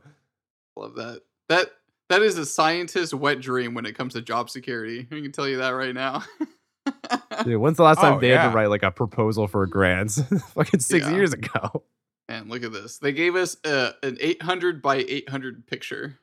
[0.77, 1.23] Love that.
[1.49, 1.71] That
[2.09, 5.07] that is a scientist's wet dream when it comes to job security.
[5.11, 6.23] I can tell you that right now.
[7.45, 9.69] Dude, when's the last time Oh, they had to write like a proposal for a
[9.69, 10.11] grant?
[10.55, 11.15] Fucking six Yeah.
[11.15, 11.85] years ago.
[12.29, 12.99] And look at this.
[12.99, 16.19] They gave us uh, an 800 by 800 picture.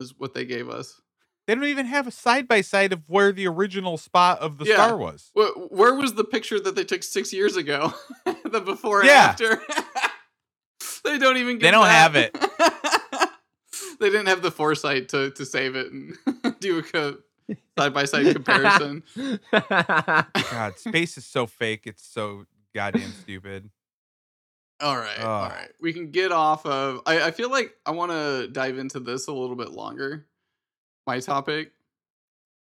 [0.00, 1.00] Is what they gave us.
[1.46, 4.64] they don't even have a side by side of where the original spot of the
[4.66, 4.74] Yeah.
[4.74, 7.92] star was Wh- Where was the picture that they took six years ago?
[8.44, 9.62] the before and after.
[11.18, 11.58] They don't even.
[11.58, 11.92] Get they don't that.
[11.92, 13.30] have it.
[14.00, 16.16] they didn't have the foresight to to save it and
[16.60, 17.14] do a
[17.78, 19.02] side by side comparison.
[19.52, 21.82] God, space is so fake.
[21.84, 23.70] It's so goddamn stupid.
[24.80, 25.70] All right, all right.
[25.80, 27.02] We can get off of.
[27.06, 30.26] I, I feel like I want to dive into this a little bit longer.
[31.06, 31.72] My topic.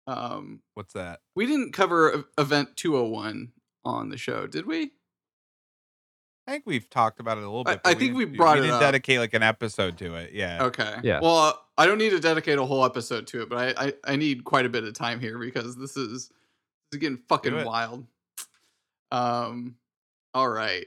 [0.07, 1.19] Um, What's that?
[1.35, 3.51] we didn't cover event 201
[3.85, 4.93] on the show, did we?
[6.47, 7.81] I think we've talked about it a little bit.
[7.85, 8.81] I but think we didn't- brought it didn't up.
[8.81, 10.33] dedicate like an episode to it.
[10.33, 10.65] Yeah.
[10.67, 10.97] Okay.
[11.03, 11.21] Yeah.
[11.21, 13.93] Well, uh, I don't need to dedicate a whole episode to it, but I, I,
[14.13, 16.31] I need quite a bit of time here because this is this
[16.93, 18.07] is getting fucking wild.
[19.11, 19.77] Um.
[20.35, 20.87] All right.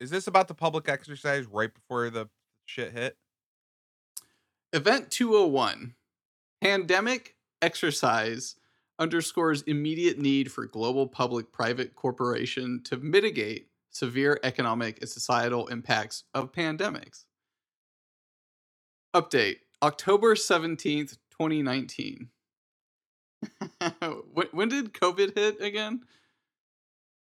[0.00, 2.28] Is this about the public exercise right before the
[2.66, 3.16] shit hit?
[4.72, 5.94] Event 201
[6.60, 8.56] Pandemic Exercise
[8.98, 16.24] underscores immediate need for global public private corporation to mitigate severe economic and societal impacts
[16.34, 17.24] of pandemics.
[19.14, 22.28] Update October 17th, 2019.
[24.32, 26.02] when, when did COVID hit again?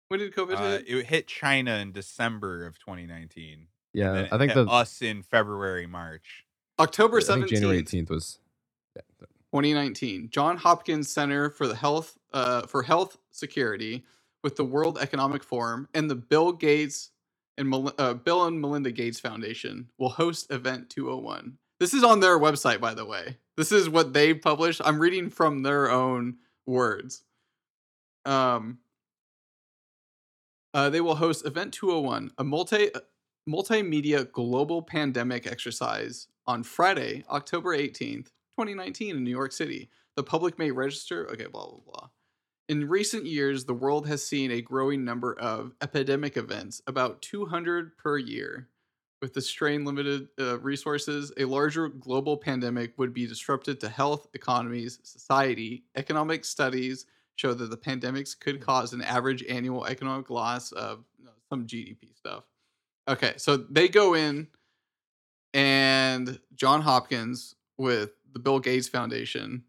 [0.10, 0.88] When did COVID Uh, hit?
[0.88, 3.68] it hit China in December of 2019.
[3.94, 6.46] Yeah, and it I think hit the us in February, March.
[6.80, 7.50] October I think 17th.
[7.50, 8.40] January 18th was
[9.54, 14.04] 2019 john hopkins center for the health uh, for health security
[14.48, 17.12] with the world economic forum and the bill gates
[17.58, 22.22] and Mel- uh, bill and melinda gates foundation will host event 201 this is on
[22.22, 26.38] their website by the way this is what they published i'm reading from their own
[26.66, 27.24] words
[28.26, 28.78] um
[30.74, 32.90] uh, they will host event 201 a multi
[33.50, 39.90] multimedia global pandemic exercise on friday october 18th 2019 in New York City.
[40.16, 41.30] The public may register.
[41.32, 42.08] Okay, blah, blah, blah.
[42.70, 47.98] In recent years, the world has seen a growing number of epidemic events, about 200
[47.98, 48.68] per year.
[49.22, 54.28] With the strain limited uh, resources, a larger global pandemic would be disrupted to health,
[54.34, 55.86] economies, society.
[55.96, 57.06] Economic studies
[57.36, 61.66] show that the pandemics could cause an average annual economic loss of you know, some
[61.66, 62.44] GDP stuff.
[63.08, 64.48] Okay, so they go in
[65.54, 69.64] and John Hopkins with the Bill Gates Foundation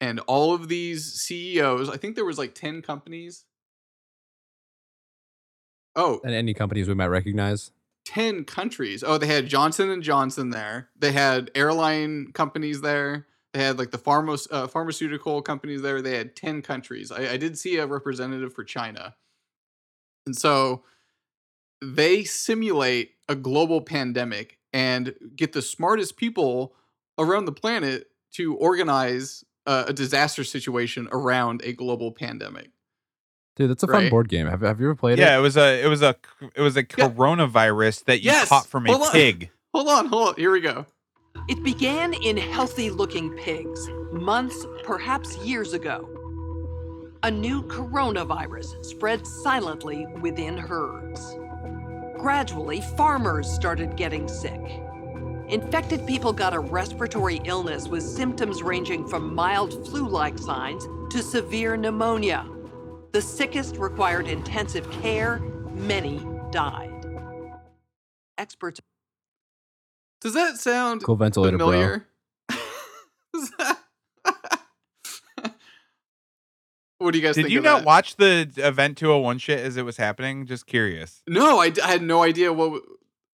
[0.00, 3.44] and all of these CEOs, I think there was like 10 companies.
[5.94, 7.70] Oh, and any companies we might recognize.
[8.04, 9.02] 10 countries.
[9.02, 10.90] Oh, they had Johnson and Johnson there.
[10.96, 13.26] They had airline companies there.
[13.52, 16.02] They had like the pharma, uh, pharmaceutical companies there.
[16.02, 17.10] They had 10 countries.
[17.10, 19.16] I, I did see a representative for China.
[20.26, 20.84] And so
[21.82, 26.74] they simulate a global pandemic and get the smartest people
[27.18, 32.70] around the planet to organize uh, a disaster situation around a global pandemic.
[33.56, 34.10] Dude, that's a fun Right.
[34.10, 34.46] board game.
[34.46, 35.28] Have, have you ever played Yeah, it?
[35.30, 36.14] Yeah, it was a it was a
[36.54, 38.48] it was a coronavirus that you Yes!
[38.48, 39.12] caught from a Hold on.
[39.12, 39.50] pig.
[39.74, 40.34] Hold on, hold on.
[40.36, 40.86] Here we go.
[41.48, 43.88] It began in healthy looking pigs.
[44.12, 46.08] months, perhaps years ago.
[47.24, 51.36] A new coronavirus spread silently within herds.
[52.18, 54.60] Gradually, farmers started getting sick.
[55.48, 61.22] Infected people got a respiratory illness with symptoms ranging from mild flu like signs to
[61.22, 62.44] severe pneumonia.
[63.12, 65.38] The sickest required intensive care,
[65.72, 66.90] many died.
[68.36, 68.80] Experts
[70.20, 71.66] Does that sound Cool ventilator, bro.
[71.68, 72.06] familiar?
[76.98, 77.86] what do you guys Did think you of not that?
[77.86, 80.44] watch the Event 201 shit as it was happening?
[80.44, 81.22] Just curious.
[81.28, 82.82] No, I had no idea what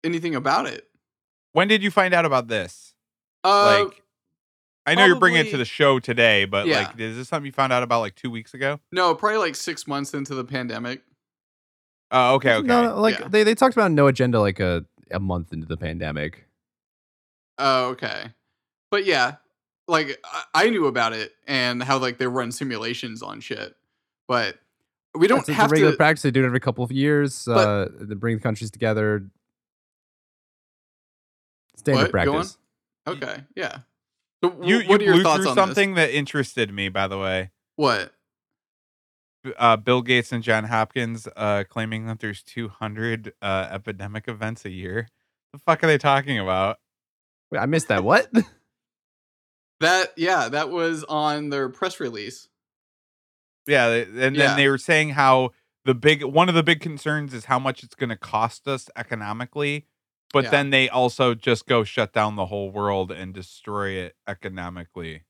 [0.04, 0.88] anything about it.
[1.53, 2.94] When did you find out about this?
[3.44, 4.03] Uh, like,
[4.86, 6.88] I know you're bringing it to the show today, but Yeah.
[6.88, 8.80] like, is this something you found out about like two weeks ago?
[8.90, 11.03] no, probably like six months into the pandemic.
[12.11, 12.66] Oh, okay, okay.
[12.66, 13.28] No, no, like Yeah.
[13.28, 16.46] they, they talked about no agenda like a, a month into the pandemic.
[17.59, 18.26] Oh, okay.
[18.90, 19.36] But yeah,
[19.88, 23.74] like I, I knew about it and how like they run simulations on shit,
[24.28, 24.59] but
[25.14, 25.96] we don't It's a have regular to.
[25.96, 26.22] practice.
[26.22, 27.44] They do it every couple of years.
[27.46, 29.24] But- uh, they bring the countries together.
[31.76, 32.10] Standard What?
[32.12, 32.58] Practice.
[33.06, 33.78] Okay, yeah.
[34.44, 35.64] So w- You what you are your blew thoughts through on this?
[35.64, 37.50] something that interested me, by the way.
[37.76, 38.12] What?
[39.58, 44.70] Uh, Bill Gates and John Hopkins uh, claiming that there's 200 uh, epidemic events a
[44.70, 45.08] year.
[45.52, 46.78] The fuck are they talking about?
[47.50, 48.04] Wait, I missed that.
[48.04, 48.30] What?
[49.80, 52.48] That yeah, that was on their press release.
[53.66, 54.54] Yeah, and then Yeah.
[54.54, 55.50] they were saying how
[55.84, 58.88] the big one of the big concerns is how much it's going to cost us
[58.94, 59.86] economically,
[60.33, 60.51] but Yeah.
[60.51, 65.22] then they also just go shut down the whole world and destroy it economically.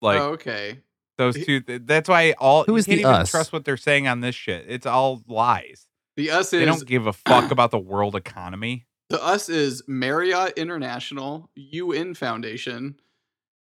[0.00, 0.78] Like oh, okay.
[1.16, 1.60] those two.
[1.60, 3.30] th- That's why all who is you can't the even us?
[3.30, 4.66] trust what they're saying on this shit.
[4.68, 5.86] It's all lies.
[6.16, 8.86] The us is They don't give a fuck about the world economy.
[9.08, 13.00] the us is Marriott International, UN Foundation,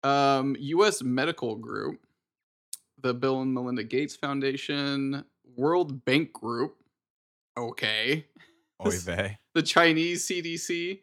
[0.03, 1.03] um, U.S.
[1.03, 1.99] Medical Group,
[3.01, 5.23] the Bill and Melinda Gates Foundation,
[5.55, 6.75] World Bank Group.
[7.57, 8.25] Okay.
[8.85, 9.37] Oy vey.
[9.53, 10.99] the Chinese CDC,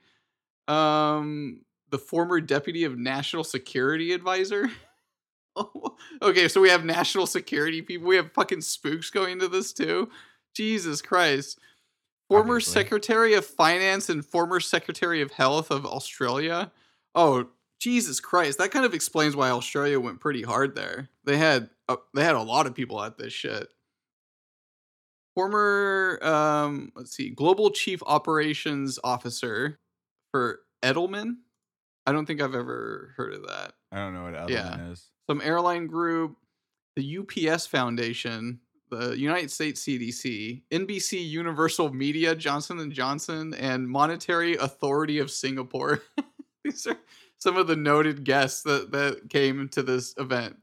[0.69, 4.71] um, the former deputy of national security advisor.
[6.23, 8.07] okay, so we have national security people.
[8.07, 10.09] We have fucking spooks going to this too.
[10.55, 11.59] Jesus Christ.
[12.29, 12.83] Former Obviously.
[12.83, 16.71] Secretary of Finance and former Secretary of Health of Australia.
[17.15, 17.49] Oh,
[17.81, 18.59] Jesus Christ.
[18.59, 21.09] That kind of explains why Australia went pretty hard there.
[21.25, 23.69] They had uh, they had a lot of people at this shit
[25.41, 29.79] former um let's see global chief operations officer
[30.33, 31.37] for edelman
[32.07, 34.91] i don't think i've ever heard of that I don't know what Edelman Yeah.
[34.93, 35.09] is.
[35.29, 36.37] some airline group
[36.95, 38.61] the ups foundation
[38.91, 46.03] the united states cdc nbc universal media johnson and johnson and monetary authority of singapore
[46.65, 46.99] these are
[47.39, 50.57] some of the noted guests that that came to this event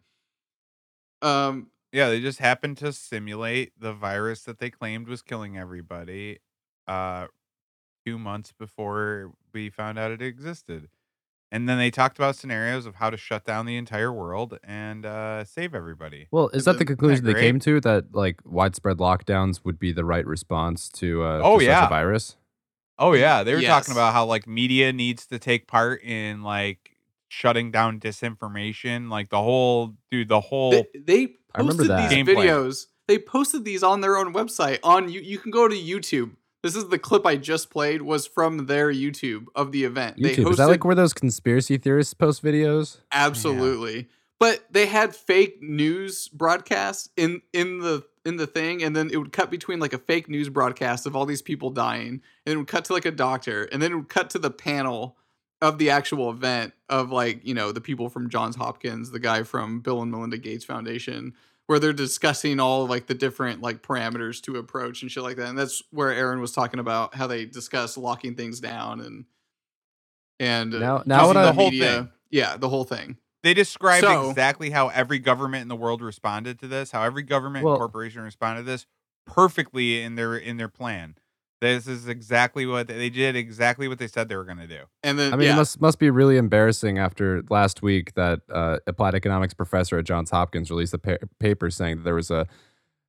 [1.23, 6.39] um Yeah, they just happened to simulate the virus that they claimed was killing everybody
[6.88, 7.27] uh
[8.05, 10.88] 2 months before we found out it existed.
[11.49, 15.05] And then they talked about scenarios of how to shut down the entire world and
[15.05, 16.27] uh save everybody.
[16.31, 17.79] Well, is And that the then- conclusion they came to?
[17.81, 21.85] That like widespread lockdowns would be the right response to uh, Oh, to such yeah.
[21.85, 22.35] a virus?
[22.99, 23.69] Oh yeah, they were Yes.
[23.69, 26.96] talking about how like media needs to take part in like
[27.28, 32.09] shutting down disinformation, like the whole dude, the whole they, they I remember posted that.
[32.09, 32.38] these Game plan.
[32.38, 32.86] videos.
[33.07, 34.80] They posted these on their own website.
[34.84, 36.32] On you, you can go to YouTube.
[36.63, 38.01] This is the clip I just played.
[38.01, 40.17] Was from their YouTube of the event.
[40.21, 42.97] They YouTube is that like where those conspiracy theorists post videos?
[43.11, 44.07] absolutely,
[44.39, 49.17] but they had fake news broadcasts in in the in the thing, and then it
[49.17, 52.57] would cut between like a fake news broadcast of all these people dying, and it
[52.57, 55.15] would cut to like a doctor, and then it would cut to the panel
[55.61, 59.43] of the actual event of like you know the people from Johns Hopkins, the guy
[59.43, 61.33] from Bill and Melinda Gates Foundation,
[61.65, 65.47] where they're discussing all like the different like parameters to approach and shit like that.
[65.49, 69.25] And that's where Aaron was talking about how they discuss locking things down and
[70.39, 71.91] and uh, Now- now using what the I- The whole media.
[71.91, 72.09] thing.
[72.29, 73.17] Yeah, the whole thing.
[73.43, 77.23] They described So- exactly how every government in the world responded to this, how every
[77.23, 78.85] government Well- and corporation responded to this
[79.25, 81.15] perfectly in their in their plan.
[81.59, 84.67] This is exactly what they, they did exactly what they said they were going to
[84.67, 84.81] do.
[85.01, 88.41] And then I mean, yeah, it must must be really embarrassing after last week that
[88.53, 92.29] uh, applied economics professor at Johns Hopkins released a pa- paper saying that there was
[92.29, 92.47] a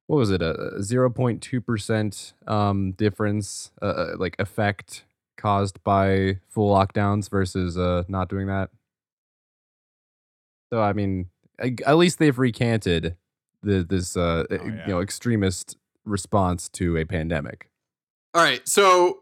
[0.07, 5.05] what was it a zero point two percent um difference uh, uh, like effect
[5.37, 8.71] caused by full lockdowns versus uh not doing that.
[10.73, 11.27] So I mean,
[11.61, 13.17] I- at least they've recanted
[13.63, 17.69] the this uh Oh, you know extremist response to a pandemic.
[18.35, 19.21] All right, so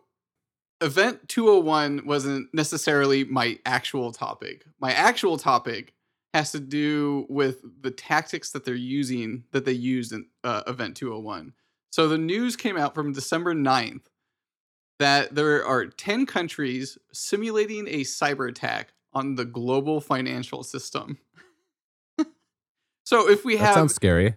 [0.80, 4.64] Event 201 wasn't necessarily my actual topic.
[4.80, 5.94] My actual topic
[6.34, 10.96] has to do with the tactics that they're using that they used in uh, Event
[10.96, 11.54] 201.
[11.90, 14.02] So the news came out from December 9th
[14.98, 21.18] that there are 10 countries simulating a cyber attack on the global financial system.
[23.04, 24.34] so if we have That have sounds scary.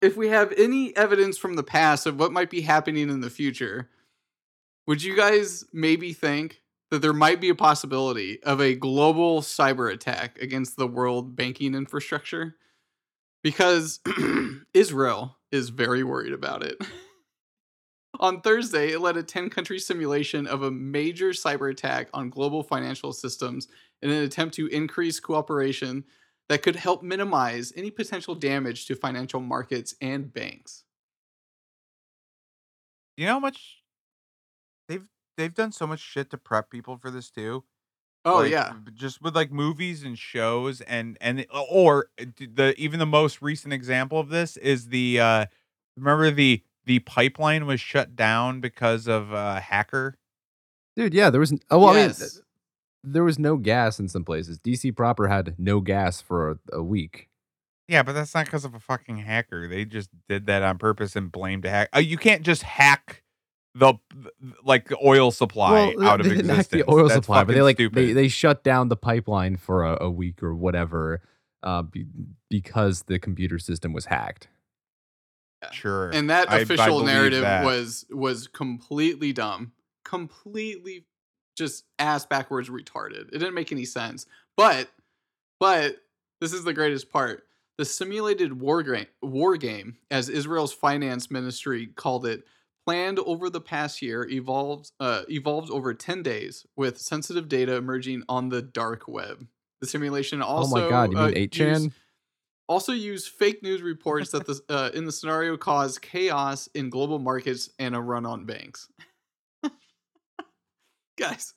[0.00, 3.30] If we have any evidence from the past of what might be happening in the
[3.30, 3.88] future,
[4.86, 9.92] would you guys maybe think that there might be a possibility of a global cyber
[9.92, 12.56] attack against the world banking infrastructure?
[13.42, 14.00] Because
[14.74, 16.76] Israel is very worried about it.
[18.20, 22.64] On Thursday, it led a 10 country simulation of a major cyber attack on global
[22.64, 23.68] financial systems
[24.02, 26.04] in an attempt to increase cooperation
[26.48, 30.84] that could help minimize any potential damage to financial markets and banks.
[33.16, 33.82] You know how much
[34.88, 37.64] they've they've done so much shit to prep people for this too.
[38.24, 38.72] Oh, Like, yeah.
[38.94, 43.72] just with like movies and shows and and or uh, the even the most recent
[43.72, 45.46] example of this is the uh
[45.96, 50.16] remember the the pipeline was shut down because of a hacker.
[50.96, 51.52] Dude, yeah, there was.
[51.52, 52.18] n- Oh, well, I mean, Yes.
[52.18, 52.44] th-
[53.04, 54.58] there was no gas in some places.
[54.58, 57.28] DC proper had no gas for a, a week.
[57.86, 59.66] Yeah, but that's not because of a fucking hacker.
[59.68, 61.88] They just did that on purpose and blamed a hack.
[61.96, 63.22] Uh, you can't just hack
[63.74, 63.94] the
[64.64, 66.84] like the oil supply Well, out of they didn't hack existence.
[66.86, 67.96] the oil That's supply, but they like stupid.
[67.96, 71.22] they, they shut down the pipeline for a, a week or whatever,
[71.62, 72.06] uh, be,
[72.50, 74.48] because the computer system was hacked.
[75.72, 76.10] Sure.
[76.10, 77.64] And that I- I official narrative that.
[77.64, 79.72] was was completely dumb,
[80.04, 81.04] completely
[81.58, 83.28] just ass backwards retarded.
[83.28, 84.26] It didn't make any sense.
[84.56, 84.88] But
[85.60, 85.96] but
[86.40, 87.44] this is the greatest part.
[87.76, 92.44] The simulated war game, war game, as Israel's finance ministry called it,
[92.86, 98.22] planned over the past year, evolved uh, evolved over ten days with sensitive data emerging
[98.28, 99.46] on the dark web.
[99.80, 101.82] The simulation also oh my god, you mean uh, eight chan?
[101.82, 101.90] used-
[102.68, 107.18] also use fake news reports that the uh, in the scenario cause chaos in global
[107.18, 108.88] markets and a run on banks.
[111.18, 111.54] guys,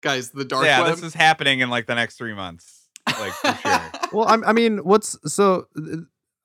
[0.00, 0.94] guys, the dark yeah, web.
[0.94, 2.88] this is happening in like the next three months.
[3.06, 3.90] Like for sure.
[4.12, 5.66] well, I'm, I mean, what's so?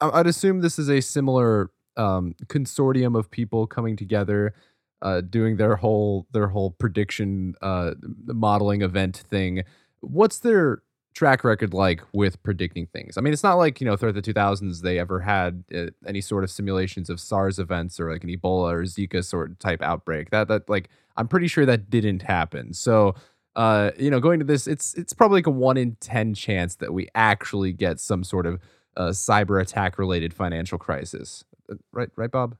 [0.01, 4.53] I- I'd assume this is a similar um, consortium of people coming together,
[5.01, 7.93] uh, doing their whole their whole prediction uh,
[8.27, 9.63] modeling event thing.
[10.01, 10.83] What's their
[11.17, 13.17] track record like with predicting things?
[13.17, 16.21] I mean, it's not like you know throughout the 2000s they ever had uh, any
[16.21, 19.81] sort of simulations of SARS events or like an Ebola or Zika sort of type
[19.81, 20.29] outbreak.
[20.29, 22.73] That that like I'm pretty sure that didn't happen.
[22.73, 23.15] So
[23.57, 26.75] uh, you know, going to this, it's it's probably like a one in ten chance
[26.75, 28.61] that we actually get some sort of
[28.95, 31.43] uh, cyber attack related financial crisis.
[31.69, 32.55] Uh, Right, right, Bob.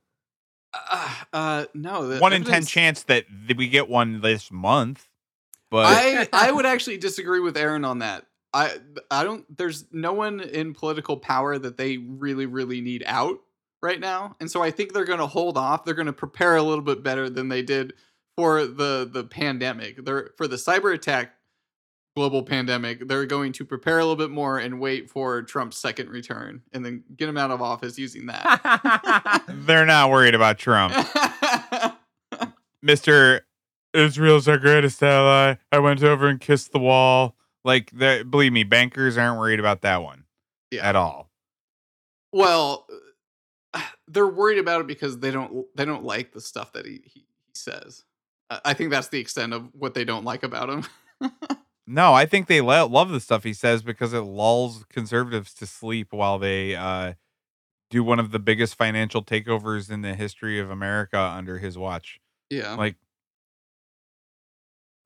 [1.31, 5.07] uh, no, the one in ten chance that we get one this month.
[5.69, 8.25] But I I would actually disagree with Aaron on that.
[8.57, 8.77] I
[9.11, 9.45] I don't.
[9.55, 13.37] There's no one in political power that they really really need out
[13.83, 15.85] right now, and so I think they're going to hold off.
[15.85, 17.93] They're going to prepare a little bit better than they did
[18.35, 20.03] for the the pandemic.
[20.03, 21.35] They're for the cyber attack
[22.15, 23.07] global pandemic.
[23.07, 26.83] They're going to prepare a little bit more and wait for Trump's second return, and
[26.83, 29.43] then get him out of office using that.
[29.47, 30.95] they're not worried about Trump.
[32.81, 33.45] Mister
[33.93, 35.57] Israel's our greatest ally.
[35.71, 37.35] I went over and kissed the wall.
[37.63, 40.23] Like, believe me, bankers aren't worried about that one
[40.71, 40.87] Yeah.
[40.87, 41.29] at all.
[42.33, 42.87] Well,
[43.73, 47.01] uh, they're worried about it because they don't they don't like the stuff that he
[47.03, 48.03] he, he says.
[48.49, 50.83] I I think that's the extent of what they don't like about him.
[51.89, 55.65] No, I think they lo- love the stuff he says because it lulls conservatives to
[55.65, 57.13] sleep while they uh,
[57.89, 62.19] do one of the biggest financial takeovers in the history of America under his watch.
[62.49, 62.73] Yeah.
[62.75, 62.95] Like,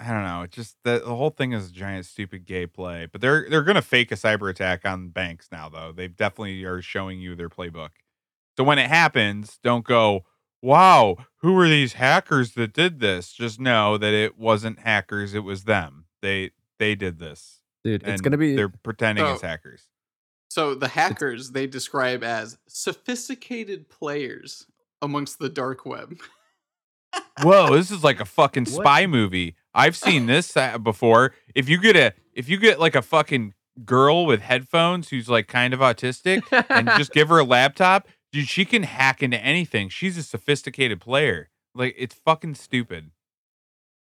[0.02, 0.41] I don't know.
[0.41, 3.08] It just the, the whole thing is a giant stupid gay play.
[3.12, 5.91] But they're they're gonna fake a cyber attack on banks now, though.
[5.91, 7.89] They definitely are showing you their playbook.
[8.58, 10.26] So when it happens, don't go,
[10.62, 15.43] "Wow, who were these hackers that did this?" Just know that it wasn't hackers; it
[15.43, 16.06] was them.
[16.24, 19.88] They they did this, Dude, it's gonna be- they're pretending as So- hackers.
[20.49, 24.66] So the hackers they describe as sophisticated players
[25.02, 26.18] amongst the dark web.
[27.41, 29.56] Whoa, this is like a fucking spy movie.
[29.74, 31.34] I've seen this uh, before.
[31.55, 33.53] If you get a if you get like a fucking
[33.86, 38.47] girl with headphones who's like kind of autistic and just give her a laptop, dude,
[38.47, 39.89] she can hack into anything.
[39.89, 41.49] She's a sophisticated player.
[41.74, 43.11] Like it's fucking stupid.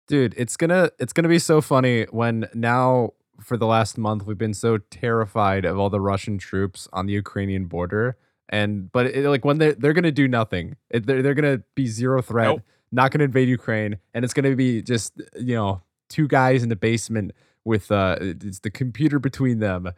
[0.06, 4.38] Dude, it's gonna it's gonna be so funny when now for the last month we've
[4.38, 8.16] been so terrified of all the Russian troops on the Ukrainian border,
[8.48, 11.62] and but it, like when they are they're gonna do nothing, it, they're they're gonna
[11.74, 12.46] be zero threat.
[12.48, 12.62] Nope.
[12.90, 16.62] Not going to invade Ukraine, and it's going to be just you know two guys
[16.62, 17.32] in the basement
[17.64, 19.92] with uh, it's the computer between them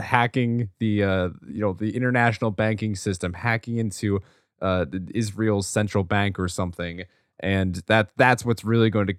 [0.00, 4.20] hacking the uh, you know the international banking system, hacking into
[4.60, 7.04] uh, Israel's central bank or something,
[7.40, 9.14] and that that's what's really going to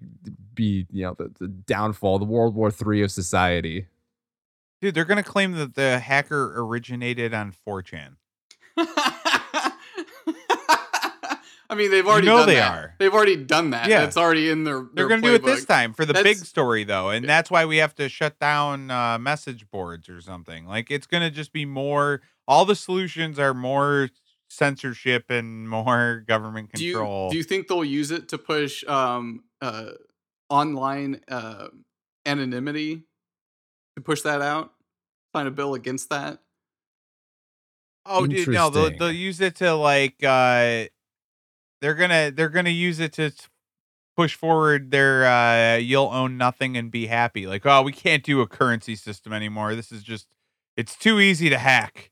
[0.53, 3.87] be you know the, the downfall, the World War Three of society.
[4.81, 8.15] Dude, they're gonna claim that the hacker originated on 4chan.
[11.69, 12.71] I mean, they've already know done they that.
[12.77, 12.95] are.
[12.99, 13.87] They've already done that.
[13.89, 14.03] Yeah.
[14.03, 14.85] It's already in their.
[14.93, 17.65] They're gonna do it this time for the That's- big story though, and that's why
[17.65, 20.65] we have to shut down uh, message boards or something.
[20.67, 22.21] Like it's gonna just be more.
[22.47, 24.09] All the solutions are more
[24.49, 27.29] censorship and more government Do you control.
[27.31, 29.91] do you think they'll use it to push um uh
[30.49, 31.69] online uh
[32.25, 33.03] anonymity
[33.95, 34.73] to push that out?
[35.35, 36.39] Sign a bill against that?
[38.05, 40.85] Oh, dude, no, they'll, they'll use it to like uh
[41.83, 43.29] they're gonna they're gonna use it to
[44.15, 47.45] push forward their uh you'll own nothing and be happy.
[47.45, 49.75] Like, oh, we can't do a currency system anymore.
[49.75, 50.27] This is just
[50.77, 52.09] it's too easy to hack.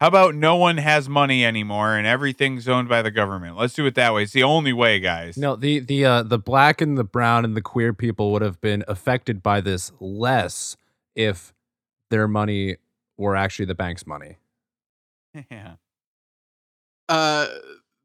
[0.00, 3.56] How about no one has money anymore and everything's owned by the government?
[3.56, 4.22] Let's do it that way.
[4.22, 5.36] It's the only way, guys.
[5.36, 8.60] No, the the uh, the black and the brown and the queer people would have
[8.60, 10.76] been affected by this less
[11.16, 11.52] if
[12.10, 12.76] their money
[13.16, 14.38] were actually the bank's money.
[15.50, 15.74] yeah.
[17.08, 17.48] Uh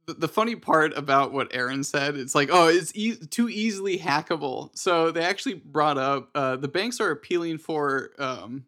[0.06, 3.98] the, the funny part about what Aaron said, it's like, oh, it's e- too easily
[3.98, 4.70] hackable.
[4.78, 8.12] So they actually brought up uh, the banks are appealing for.
[8.20, 8.66] Um,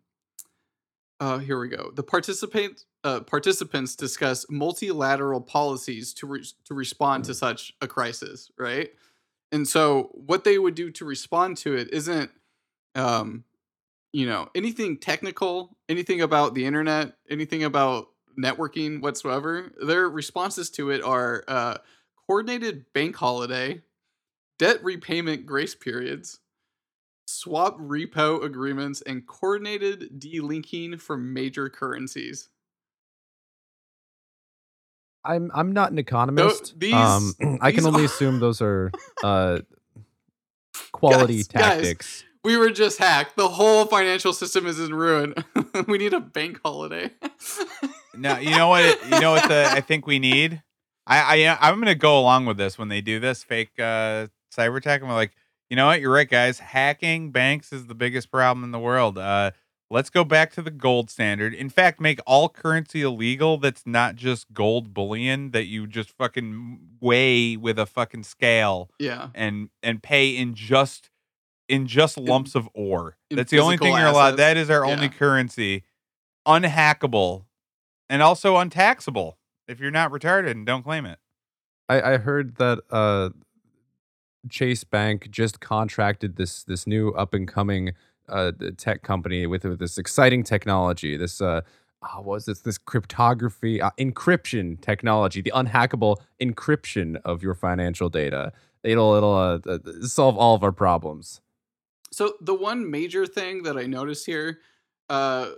[1.20, 1.92] uh, here we go.
[1.96, 8.52] The participant uh, participants discuss multilateral policies to re- to respond to such a crisis,
[8.58, 8.90] right?
[9.52, 12.32] And so what they would do to respond to it isn't,
[12.96, 13.46] um,
[14.12, 19.72] you know, anything technical, anything about the internet, anything about networking whatsoever.
[19.82, 21.78] Their responses to it are uh,
[22.28, 23.82] coordinated bank holiday,
[24.60, 26.40] debt repayment grace periods,
[27.28, 32.50] swap repo agreements, and coordinated delinking from major currencies.
[35.24, 36.80] I'm I'm not an economist.
[36.80, 38.92] these- um, I can only are- assume those are
[39.24, 39.60] uh,
[40.92, 42.24] quality Guys, guys, tactics.
[42.44, 43.36] we were just hacked.
[43.36, 45.34] The whole financial system is in ruin.
[45.88, 47.10] we need a bank holiday.
[48.18, 49.04] No, you know what?
[49.06, 49.48] You know what?
[49.48, 50.62] The I think we need.
[51.08, 54.78] I I I'm gonna go along with this when they do this fake uh, cyber
[54.78, 55.02] attack.
[55.02, 55.34] I'm like,
[55.70, 56.02] you know what?
[56.02, 56.60] You're right, guys.
[56.60, 59.18] Hacking banks is the biggest problem in the world.
[59.18, 59.52] Uh,
[59.90, 61.54] let's go back to the gold standard.
[61.54, 63.58] In fact, make all currency illegal.
[63.58, 68.90] That's not just gold bullion that you just fucking weigh with a fucking scale.
[69.00, 69.30] Yeah.
[69.36, 71.10] and and pay in just
[71.68, 73.18] in just lumps of ore.
[73.32, 74.38] That's the only thing you're allowed.
[74.38, 75.84] That is our only currency,
[76.48, 77.46] unhackable,
[78.10, 79.38] and also untaxable
[79.68, 81.20] if you're not retarded and don't claim it.
[81.90, 83.30] I, I heard that uh,
[84.50, 87.94] Chase Bank just contracted this this new up and coming
[88.30, 91.18] uh, tech company with, with this exciting technology.
[91.18, 91.62] This uh,
[92.02, 98.10] oh, what was this this cryptography uh, encryption technology, the unhackable encryption of your financial
[98.10, 98.52] data.
[98.84, 101.42] It'll it'll uh, solve all of our problems.
[102.12, 104.60] So the one major thing that I noticed here,
[105.10, 105.50] uh,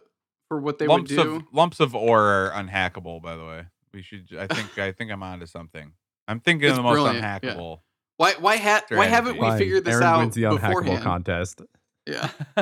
[0.48, 3.22] for what they lumps would do, of lumps of ore are unhackable.
[3.22, 4.28] By the way, we should.
[4.38, 4.78] I think.
[4.78, 5.93] I think I'm onto something.
[6.28, 7.39] I'm thinking It's of the most brilliant, yeah.
[7.39, 7.80] unhackable.
[8.18, 11.04] why why ha- why haven't we figured this Aaron out wins the unhackable beforehand?
[11.04, 11.62] contest.
[12.06, 12.30] Yeah.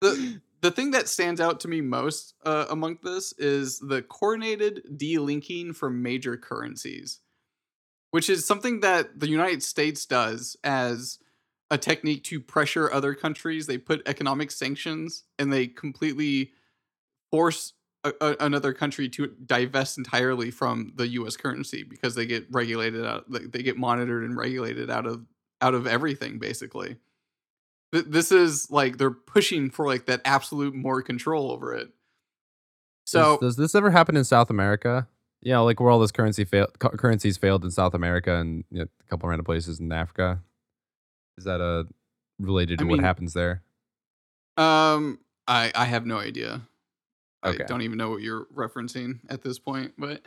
[0.00, 4.82] the the thing that stands out to me most uh, among this is the coordinated
[4.96, 7.20] delinking from major currencies,
[8.12, 11.18] which is something that the United States does as
[11.70, 13.66] a technique to pressure other countries.
[13.66, 16.52] They put economic sanctions and they completely
[17.34, 17.72] force
[18.04, 21.36] a, a- another country to divest entirely from the U.S.
[21.36, 23.30] currency because they get regulated out.
[23.30, 25.24] They they get monitored and regulated out of
[25.60, 26.96] out of everything basically.
[27.92, 31.88] Th- This is like they're pushing for like that absolute more control over it.
[33.06, 35.08] So does, does this ever happen in South America?
[35.42, 38.78] Yeah, like where all this currency fail, cu- currencies failed in South America and you
[38.80, 40.40] know, a couple random places in Africa.
[41.36, 41.84] Is that uh
[42.38, 43.62] related I to what happens there?
[44.56, 46.62] Um, I I have no idea.
[47.50, 47.62] Okay.
[47.64, 50.22] I don't even know what you're referencing at this point, but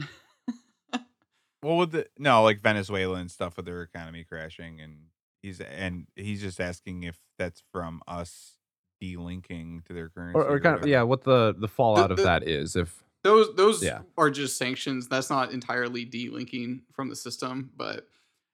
[1.64, 5.08] Well, with the no, like Venezuela and stuff with their economy crashing, and
[5.42, 8.54] he's and he's just asking if that's from us
[9.02, 12.24] delinking to their currency, Or, or kind of yeah, what the the fallout of the-
[12.24, 14.02] that is if those those Yeah.
[14.18, 15.08] are just sanctions.
[15.08, 18.08] That's not entirely delinking from the system, but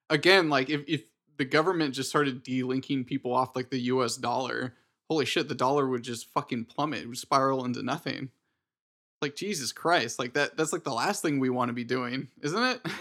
[0.10, 1.04] again, like if if
[1.38, 4.16] the government just started delinking people off like the U.S.
[4.16, 4.76] dollar,
[5.10, 8.30] holy shit, the dollar would just fucking plummet, it would spiral into nothing.
[9.24, 12.28] Like Jesus Christ, like that that's like the last thing we want to be doing,
[12.42, 12.82] isn't it?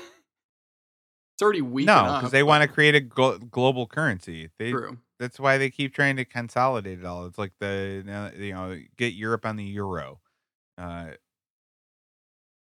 [1.35, 1.87] It's already weak.
[1.87, 4.51] No, because they want to create a glo- global currency.
[4.59, 4.99] They, True.
[5.19, 7.27] That's why they keep trying to consolidate it all.
[7.27, 8.03] It's like the
[8.37, 10.21] you know get Europe on the euro.
[10.77, 11.13] Uh,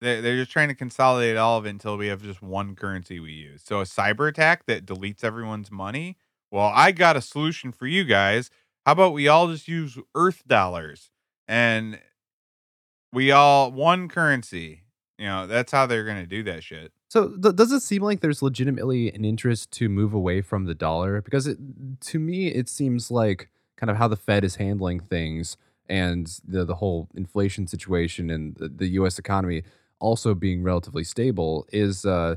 [0.01, 3.19] they're they're just trying to consolidate all of it until we have just one currency
[3.19, 3.61] we use.
[3.63, 6.17] So a cyber attack that deletes everyone's money.
[6.49, 8.49] Well, I got a solution for you guys.
[8.85, 11.11] How about we all just use Earth dollars
[11.47, 11.99] and
[13.15, 14.81] we all one currency.
[15.17, 16.91] You know that's how they're gonna do that shit.
[17.07, 20.75] So th- does it seem like there's legitimately an interest to move away from the
[20.75, 21.21] dollar?
[21.21, 21.57] Because it,
[22.01, 25.55] to me, it seems like kind of how the Fed is handling things
[25.87, 29.17] and the the whole inflation situation and the, the U.S.
[29.17, 29.63] economy
[29.99, 32.35] also being relatively stable is uh,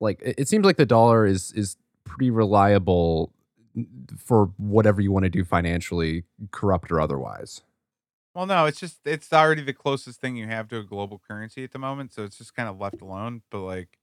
[0.00, 3.32] like it, it seems like the dollar is is pretty reliable
[4.16, 6.22] for whatever you want to do financially,
[6.52, 7.62] corrupt or otherwise.
[8.34, 11.62] Well, no, it's just it's already the closest thing you have to a global currency
[11.64, 13.42] at the moment, so it's just kind of left alone.
[13.50, 13.98] But like,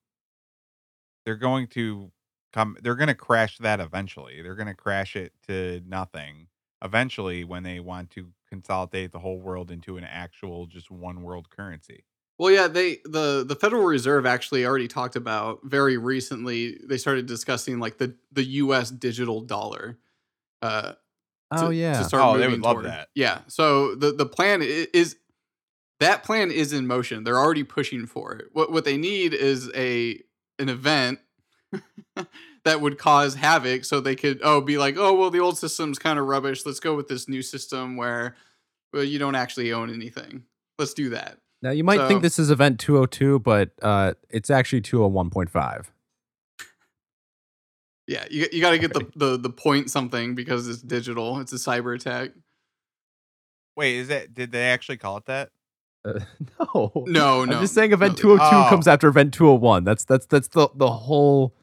[1.25, 2.11] they're going to
[2.53, 4.41] come, they're going to crash that eventually.
[4.41, 6.47] They're going to crash it to nothing
[6.83, 11.49] eventually when they want to consolidate the whole world into an actual just one world
[11.49, 12.05] currency.
[12.37, 16.79] Well, yeah, they the the Federal Reserve actually already talked about very recently.
[16.83, 18.89] They started discussing like the the U.S.
[18.89, 19.99] digital dollar.
[20.61, 20.93] Uh,
[21.51, 21.99] Oh, yeah.
[21.99, 22.85] to start Oh, they would love toward.
[22.85, 23.09] that.
[23.15, 25.17] Yeah, so the the plan i- is
[25.99, 27.23] that plan is in motion.
[27.23, 28.45] They're already pushing for it.
[28.53, 30.21] What what they need is a
[30.59, 31.19] an event
[32.65, 35.99] that would cause havoc, so they could oh be like oh well the old system's
[35.99, 36.65] kind of rubbish.
[36.65, 38.35] Let's go with this new system where
[38.93, 40.43] well you don't actually own anything.
[40.79, 41.37] Let's do that.
[41.61, 45.85] Now you might So- think this is event 202, but uh, it's actually 201.5.
[48.07, 51.39] Yeah, you you got to get the, the the point something because it's digital.
[51.39, 52.31] It's a cyber attack.
[53.77, 55.49] Wait, is that did they actually call it that?
[56.03, 56.19] Uh,
[56.59, 57.55] no, No, no.
[57.55, 58.69] I'm just saying event no, 202 Oh.
[58.69, 59.83] comes after event 201.
[59.83, 61.55] That's that's that's the the whole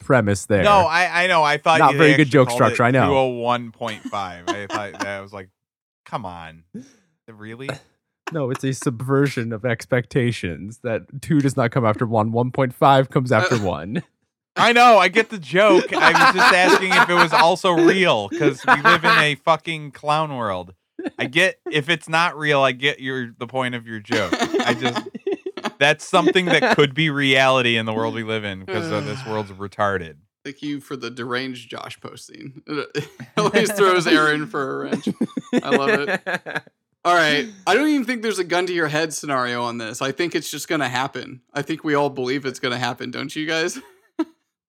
[0.00, 0.62] premise there.
[0.62, 1.42] No, I I know.
[1.42, 3.10] I thought Not very good joke structure, I know.
[3.10, 4.00] 201.5.
[4.14, 5.50] I thought that I was like,
[6.06, 6.64] come on,
[7.28, 7.68] really?
[8.32, 13.32] no, it's a subversion of expectations that 2 does not come after 1, 1.5 comes
[13.32, 14.02] after 1.
[14.56, 14.98] I know.
[14.98, 15.92] I get the joke.
[15.92, 19.92] I was just asking if it was also real because we live in a fucking
[19.92, 20.74] clown world.
[21.18, 22.62] I get if it's not real.
[22.62, 24.32] I get your the point of your joke.
[24.32, 25.08] I just
[25.78, 29.24] that's something that could be reality in the world we live in because uh, this
[29.26, 30.16] world's retarded.
[30.44, 32.62] Thank you for the deranged Josh posting.
[32.66, 35.08] It always throws Aaron for a wrench.
[35.62, 36.22] I love it.
[37.04, 37.48] All right.
[37.66, 40.00] I don't even think there's a gun to your head scenario on this.
[40.00, 41.42] I think it's just going to happen.
[41.52, 43.78] I think we all believe it's going to happen, don't you guys?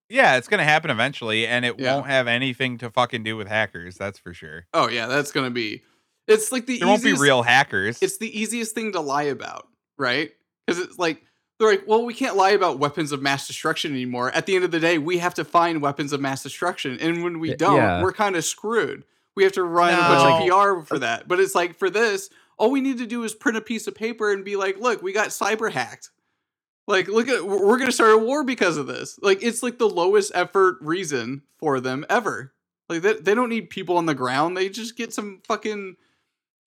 [0.10, 1.96] Yeah, it's gonna happen eventually, and it Yeah.
[1.96, 3.96] won't have anything to fucking do with hackers.
[3.96, 4.66] That's for sure.
[4.74, 5.84] Oh yeah, that's going to be.
[6.28, 8.02] It's like the There won't be real hackers.
[8.02, 9.68] It's the easiest thing to lie about,
[9.98, 10.32] right?
[10.66, 11.24] Because it's like
[11.60, 14.32] they're like, well, we can't lie about weapons of mass destruction anymore.
[14.32, 17.24] At the end of the day, we have to find weapons of mass destruction, and
[17.24, 18.04] when we don't, yeah.
[18.04, 19.06] we're kind of screwed.
[19.36, 21.28] We have to run a bunch of PR for that.
[21.28, 23.96] But it's like for this, all we need to do is print a piece of
[23.96, 26.10] paper and be like, look, we got cyber hacked.
[26.88, 29.18] Like, look at we're gonna start a war because of this.
[29.22, 32.54] Like, it's like the lowest effort reason for them ever.
[32.88, 34.56] Like, they, they don't need people on the ground.
[34.56, 35.96] They just get some fucking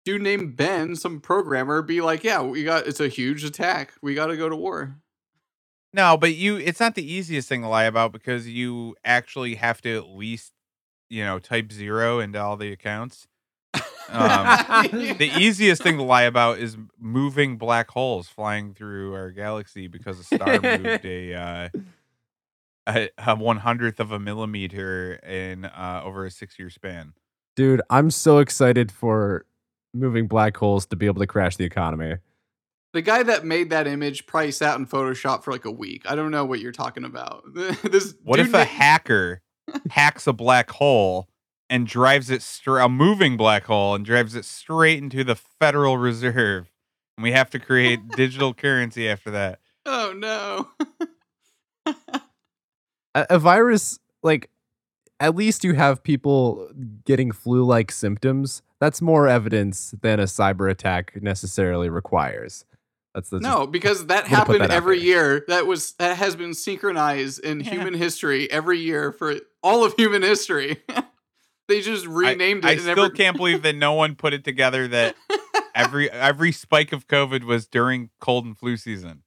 [0.05, 3.93] dude named Ben, some programmer, be like, yeah, we got it's a huge attack.
[4.03, 4.97] We got to go to war.
[5.93, 9.81] No, but you it's not the easiest thing to lie about because you actually have
[9.83, 10.53] to at least,
[11.09, 13.27] you know, type zero into all the accounts.
[14.09, 14.87] Um,
[15.19, 20.19] the easiest thing to lie about is moving black holes flying through our galaxy because
[20.19, 21.69] a star moved a uh,
[22.87, 27.13] a, a one hundredth of a millimeter in uh, over a six year span.
[27.57, 29.45] Dude, I'm so excited for
[29.93, 32.17] moving black holes to be able to crash the economy.
[32.95, 36.11] The guy that made that image probably sat in Photoshop for like a week.
[36.11, 37.43] I don't know what you're talking about.
[37.85, 39.43] this What if a ma- hacker
[39.91, 41.29] hacks a black hole
[41.71, 45.99] and drives it straight, a moving black hole, and drives it straight into the Federal
[45.99, 46.71] Reserve?
[47.17, 49.61] And we have to create digital currency after that.
[49.87, 50.69] Oh no.
[53.15, 54.51] a, a virus like
[55.21, 56.71] at least you have people
[57.05, 62.65] getting flu-like symptoms that's more evidence than a cyber attack necessarily requires
[63.19, 65.45] that's, that's no, because that I'm gonna put happened that every year.
[65.49, 70.23] That was that has been synchronized in human history every year for all of human
[70.23, 70.83] history.
[71.69, 72.79] they just renamed I it.
[72.81, 75.15] and I still every- can't believe that no one put it together that
[75.75, 79.23] every every spike of COVID was during cold and flu season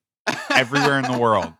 [0.49, 1.53] everywhere in the world.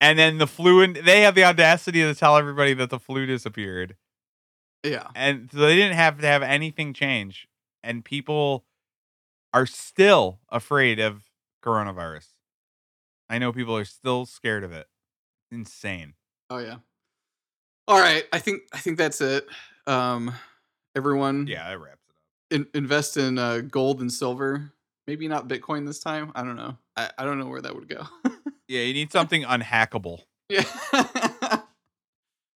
[0.00, 3.24] And then the flu and they have the audacity to tell everybody that the flu
[3.26, 3.96] disappeared.
[4.82, 5.08] Yeah.
[5.14, 7.48] And so they didn't have to have anything change.
[7.82, 8.64] And people
[9.54, 11.22] are still afraid of
[11.64, 12.26] coronavirus.
[13.30, 14.88] I know people are still scared of it.
[15.50, 16.14] insane.
[16.50, 16.76] Oh yeah.
[17.86, 19.46] All right, I think I think that's it.
[19.86, 20.32] Um,
[20.96, 21.46] everyone.
[21.46, 22.60] Yeah, that wraps it up.
[22.60, 24.72] In, invest in uh, gold and silver.
[25.06, 26.32] Maybe not Bitcoin this time.
[26.34, 26.78] I don't know.
[26.96, 28.06] I, I don't know where that would go.
[28.66, 30.20] Yeah, you need something unhackable.
[30.48, 30.64] Yeah.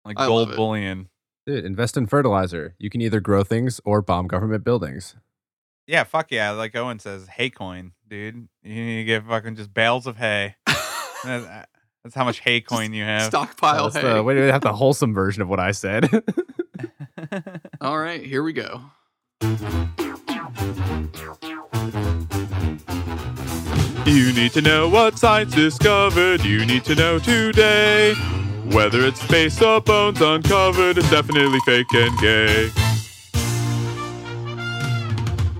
[0.05, 1.09] like I gold bullion.
[1.47, 2.77] Dude, invest in fertilizer.
[2.79, 5.17] You can either grow things or bomb government buildings.
[5.89, 6.51] Yeah, fuck yeah.
[6.53, 8.49] Like Owen says, hay coin, dude.
[8.63, 10.55] You need to get fucking just bales of hay.
[11.25, 11.69] That-
[12.07, 13.23] That's how much hay coin you have.
[13.23, 14.15] Stockpile That's hay.
[14.15, 16.09] the, wait, have the wholesome version of what I said.
[17.81, 18.81] All right, here we go.
[24.07, 26.45] You need to know what science discovered.
[26.45, 28.15] You need to know today.
[28.67, 32.71] Whether it's space or bones uncovered, it's definitely fake and gay.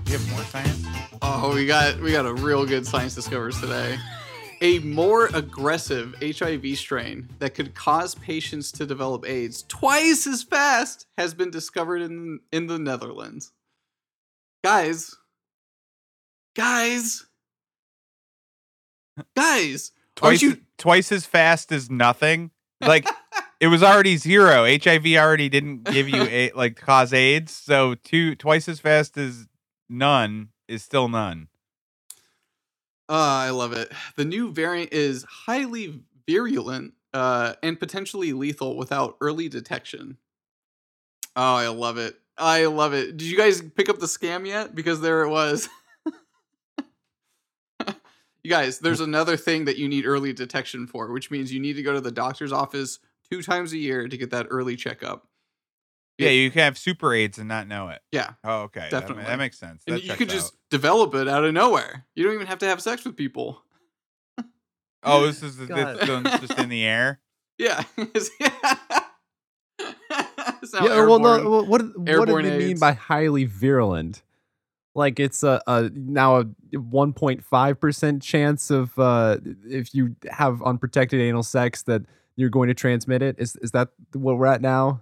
[0.05, 0.85] You have more science?
[1.21, 3.97] Oh, we got we got a real good science discovers today.
[4.61, 11.05] A more aggressive HIV strain that could cause patients to develop AIDS twice as fast
[11.17, 13.51] has been discovered in in the Netherlands.
[14.63, 15.13] Guys,
[16.55, 17.25] guys,
[19.35, 20.57] guys, Twice, you?
[20.79, 22.49] twice as fast as nothing.
[22.81, 23.07] Like
[23.59, 24.65] it was already zero.
[24.65, 29.47] HIV already didn't give you a like cause AIDS, so two twice as fast as
[29.87, 31.47] none is still none.
[33.09, 33.91] Uh, I love it.
[34.15, 40.17] The new variant is highly virulent uh, and potentially lethal without early detection.
[41.35, 42.15] Oh, I love it.
[42.37, 43.17] I love it.
[43.17, 44.75] Did you guys pick up the scam yet?
[44.75, 45.69] Because there it was.
[47.87, 51.73] you guys, there's another thing that you need early detection for, which means you need
[51.77, 52.99] to go to the doctor's office
[53.31, 55.27] two times a year to get that early checkup.
[56.17, 58.01] Yeah, you can have super AIDS and not know it.
[58.11, 58.31] Yeah.
[58.43, 58.87] Oh, okay.
[58.89, 59.25] That Definitely.
[59.25, 59.83] That, makes sense.
[59.85, 60.59] And That you could just out.
[60.71, 62.05] develop it out of nowhere.
[62.15, 63.61] You don't even have to have sex with people.
[65.03, 67.19] Oh, this is this one's just in the air.
[67.57, 67.83] Yeah.
[68.15, 68.31] It's
[70.73, 74.23] now yeah, well, no, well, what, what do airborne they mean by highly virulent?
[74.95, 79.37] Like it's a, a now a 1.5% chance of uh,
[79.69, 82.03] if you have unprotected anal sex that
[82.35, 83.35] you're going to transmit it.
[83.37, 85.01] Is is that what we're at now?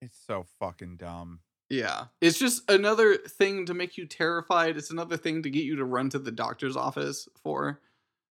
[0.00, 1.40] It's so fucking dumb.
[1.70, 2.04] Yeah.
[2.20, 4.76] It's just another thing to make you terrified.
[4.76, 7.80] It's another thing to get you to run to the doctor's office for.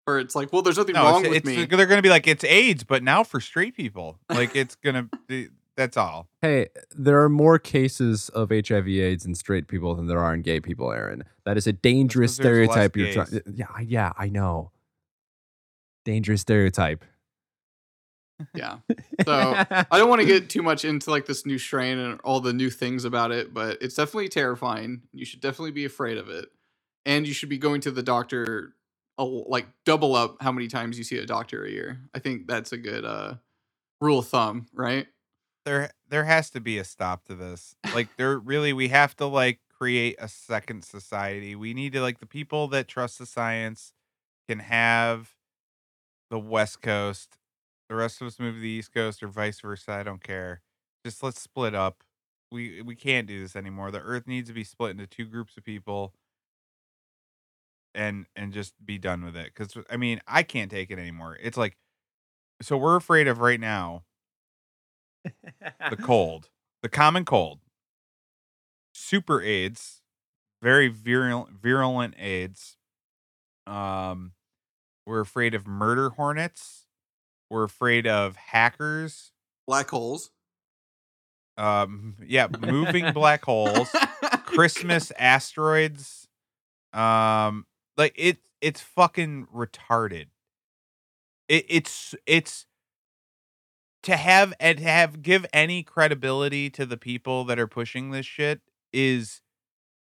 [0.07, 1.75] Or it's like, well, there's nothing No, wrong it's, with it's- me.
[1.77, 4.19] they're gonna be like it's AIDS, but now for straight people.
[4.29, 5.07] Like it's gonna.
[5.27, 6.27] be That's all.
[6.41, 10.59] Hey, there are more cases of HIV/AIDS in straight people than there are in gay
[10.59, 11.23] people, Aaron.
[11.45, 12.97] That is a dangerous stereotype.
[12.97, 13.41] You're trying.
[13.53, 14.71] Yeah, yeah, I know.
[16.03, 17.05] Dangerous stereotype.
[18.53, 18.77] Yeah.
[19.25, 22.39] So I don't want to get too much into like this new strain and all
[22.39, 25.01] the new things about it, but it's definitely terrifying.
[25.13, 26.49] You should definitely be afraid of it.
[27.05, 28.73] And you should be going to the doctor
[29.17, 32.01] like double up how many times you see a doctor a year.
[32.13, 33.35] I think that's a good uh
[33.99, 35.07] rule of thumb, right?
[35.63, 37.75] There, there has to be a stop to this.
[37.93, 41.55] Like there, really, we have to like create a second society.
[41.55, 43.93] We need to like the people that trust the science
[44.49, 45.35] can have
[46.31, 47.37] the West Coast.
[47.91, 49.91] The rest of us move to the East Coast or vice versa.
[49.91, 50.61] I don't care.
[51.05, 52.05] Just let's split up.
[52.49, 53.91] We we can't do this anymore.
[53.91, 56.13] The Earth needs to be split into two groups of people,
[57.93, 59.47] and and just be done with it.
[59.53, 61.37] Because I mean, I can't take it anymore.
[61.43, 61.75] It's like,
[62.61, 64.03] so we're afraid of right now
[65.89, 66.47] the cold,
[66.81, 67.59] the common cold,
[68.93, 70.01] super AIDS,
[70.63, 72.77] very virulent, virulent AIDS.
[73.67, 74.31] Um,
[75.05, 76.80] we're afraid of murder hornets.
[77.51, 79.33] We're afraid of hackers.
[79.67, 80.31] Black holes.
[81.57, 83.89] Um, yeah, moving black holes,
[84.45, 86.29] Christmas asteroids.
[86.93, 87.65] Um,
[87.97, 90.27] like it, it's fucking retarded.
[91.49, 92.67] It, it's it's
[94.03, 98.25] to have and to have give any credibility to the people that are pushing this
[98.25, 98.61] shit
[98.93, 99.41] is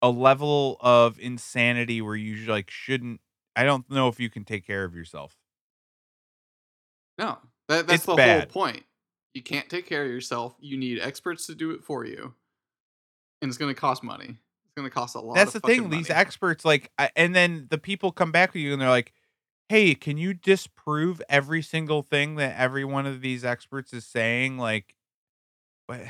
[0.02, 3.22] a level of insanity where you like shouldn't.
[3.56, 5.37] I don't know if you can take care of yourself.
[7.18, 7.38] No.
[7.68, 8.52] That, that's It's the bad.
[8.52, 8.84] whole point.
[9.34, 10.56] You can't take care of yourself.
[10.60, 12.34] You need experts to do it for you.
[13.42, 14.38] And it's going to cost money.
[14.66, 15.84] It's going to cost a lot That's the thing.
[15.84, 18.90] fucking These experts, like, I, and then the people come back to you and they're
[18.90, 19.14] like,
[19.70, 24.58] "Hey, can you disprove every single thing that every one of these experts is saying?"
[24.58, 24.96] Like,
[25.86, 26.02] what?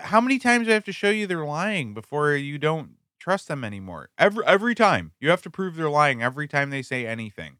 [0.00, 3.48] How many times do I have to show you they're lying before you don't trust
[3.48, 4.10] them anymore?
[4.18, 6.22] Every every time you have to prove they're lying.
[6.22, 7.58] Every time they say anything,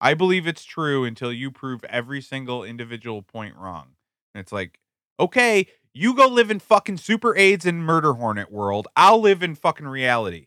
[0.00, 3.88] I believe it's true until you prove every single individual point wrong.
[4.34, 4.78] And it's like,
[5.18, 8.88] okay, you go live in fucking super AIDS and murder hornet world.
[8.96, 10.46] I'll live in fucking reality.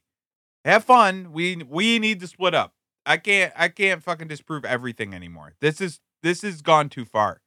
[0.66, 1.34] Have fun.
[1.34, 2.74] We we need to split up.
[3.06, 5.54] I can't I can't fucking disprove everything anymore.
[5.60, 7.42] This is this has gone too far.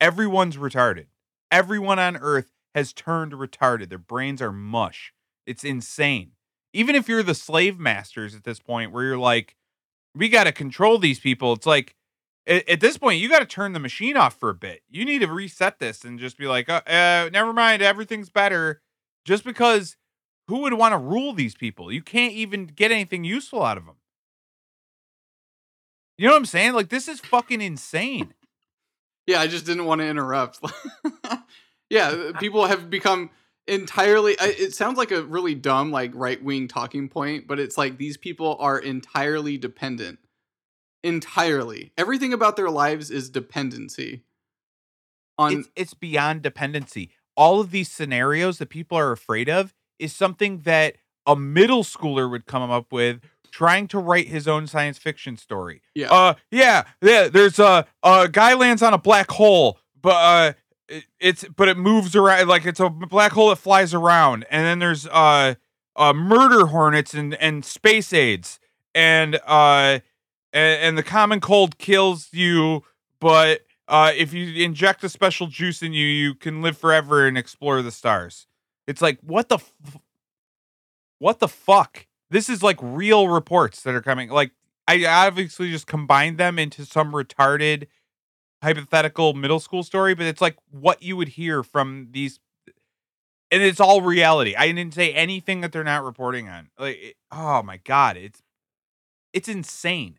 [0.00, 1.06] Everyone's retarded.
[1.50, 3.88] Everyone on Earth has turned retarded.
[3.88, 5.12] Their brains are mush.
[5.46, 6.32] It's insane.
[6.72, 9.56] Even if you're the slave masters at this point, where you're like,
[10.14, 11.52] we got to control these people.
[11.52, 11.94] It's like
[12.46, 14.82] at, at this point, you got to turn the machine off for a bit.
[14.90, 18.82] You need to reset this and just be like, uh, uh, never mind, everything's better.
[19.24, 19.96] Just because
[20.48, 21.92] who would want to rule these people?
[21.92, 23.96] You can't even get anything useful out of them.
[26.18, 26.74] You know what I'm saying?
[26.74, 28.34] Like this is fucking insane.
[29.26, 30.58] Yeah, I just didn't want to interrupt.
[31.90, 33.30] yeah, people have become
[33.70, 38.16] entirely it sounds like a really dumb like right-wing talking point, but it's like these
[38.16, 40.18] people are entirely dependent.
[41.02, 41.92] Entirely.
[41.96, 44.24] Everything about their lives is dependency.
[45.38, 47.10] On it's, it's beyond dependency.
[47.36, 52.30] All of these scenarios that people are afraid of is something that a middle schooler
[52.30, 53.20] would come up with
[53.50, 55.80] trying to write his own science fiction story.
[55.94, 56.10] Yeah.
[56.10, 60.52] Uh yeah, yeah, there's a a guy lands on a black hole, but uh
[60.90, 64.66] it- it's but it moves around like it's a black hole that flies around and
[64.66, 65.54] then there's uh
[65.96, 68.60] uh murder hornets and and space aids
[68.94, 70.00] and uh
[70.52, 72.82] and, and the common cold kills you
[73.20, 77.38] but uh if you inject a special juice in you you can live forever and
[77.38, 78.46] explore the stars.
[78.86, 79.72] It's like what the f-
[81.18, 82.06] what the fuck?
[82.30, 84.52] This is like real reports that are coming like
[84.88, 87.86] i obviously just combined them into some retarded
[88.62, 92.38] hypothetical middle school story but it's like what you would hear from these
[93.52, 94.54] and it's all reality.
[94.56, 96.70] I didn't say anything that they're not reporting on.
[96.78, 98.42] Like it- oh my god it's
[99.32, 100.18] it's insane.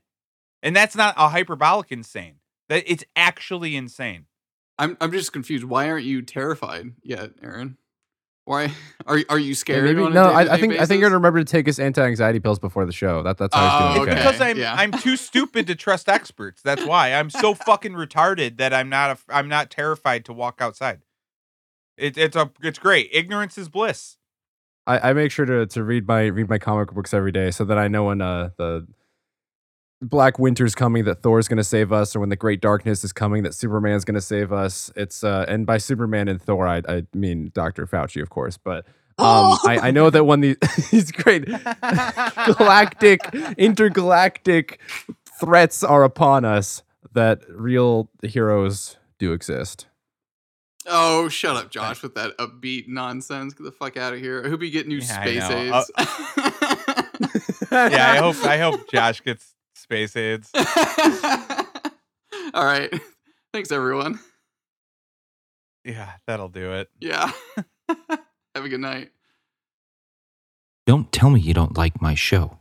[0.63, 2.35] And that's not a hyperbolic insane.
[2.69, 4.25] That it's actually insane.
[4.77, 5.65] I'm I'm just confused.
[5.65, 7.77] Why aren't you terrified yet, Aaron?
[8.45, 8.71] Why
[9.05, 9.83] are are you Yeah, scared?
[9.83, 10.91] maybe- no, I, I day-to-day think I think basis?
[10.91, 13.21] you're gonna remember to take his anti-anxiety pills before the show.
[13.23, 14.07] That that's how he's Oh, doing.
[14.09, 14.29] It's okay.
[14.29, 14.73] because I'm yeah.
[14.75, 16.61] I'm too stupid to trust experts.
[16.61, 20.57] That's why I'm so fucking retarded that I'm not a, I'm not terrified to walk
[20.59, 21.01] outside.
[21.97, 23.09] It, it's a it's great.
[23.13, 24.17] Ignorance is bliss.
[24.87, 27.63] I, I make sure to, to read my read my comic books every day so
[27.65, 28.87] that I know when uh, the
[30.01, 33.43] Black Winter's coming that Thor's gonna save us, or when the Great Darkness is coming
[33.43, 34.91] that Superman's gonna save us.
[34.95, 38.85] It's uh, and by Superman and Thor, I, I mean Doctor Fauci, of course, but
[39.19, 40.57] um, I, I know that when the
[40.91, 41.45] these great
[42.57, 43.21] galactic
[43.57, 44.79] intergalactic
[45.39, 46.81] threats are upon us,
[47.13, 49.85] that real heroes do exist.
[50.87, 53.53] Oh, shut up, Josh, with that upbeat nonsense.
[53.53, 54.41] Get the fuck out of here.
[54.43, 55.57] I hope you get new Yeah, space know.
[55.77, 55.91] aids.
[57.71, 60.51] Yeah, I hope I hope Josh gets space aids.
[62.53, 62.93] All right.
[63.53, 64.19] Thanks, everyone.
[65.83, 66.89] Yeah, that'll do it.
[66.99, 67.31] Yeah.
[67.89, 69.09] Have a good night.
[70.85, 72.59] Don't tell me you don't like my show.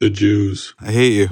[0.00, 0.74] The Jews.
[0.80, 1.28] I hate you.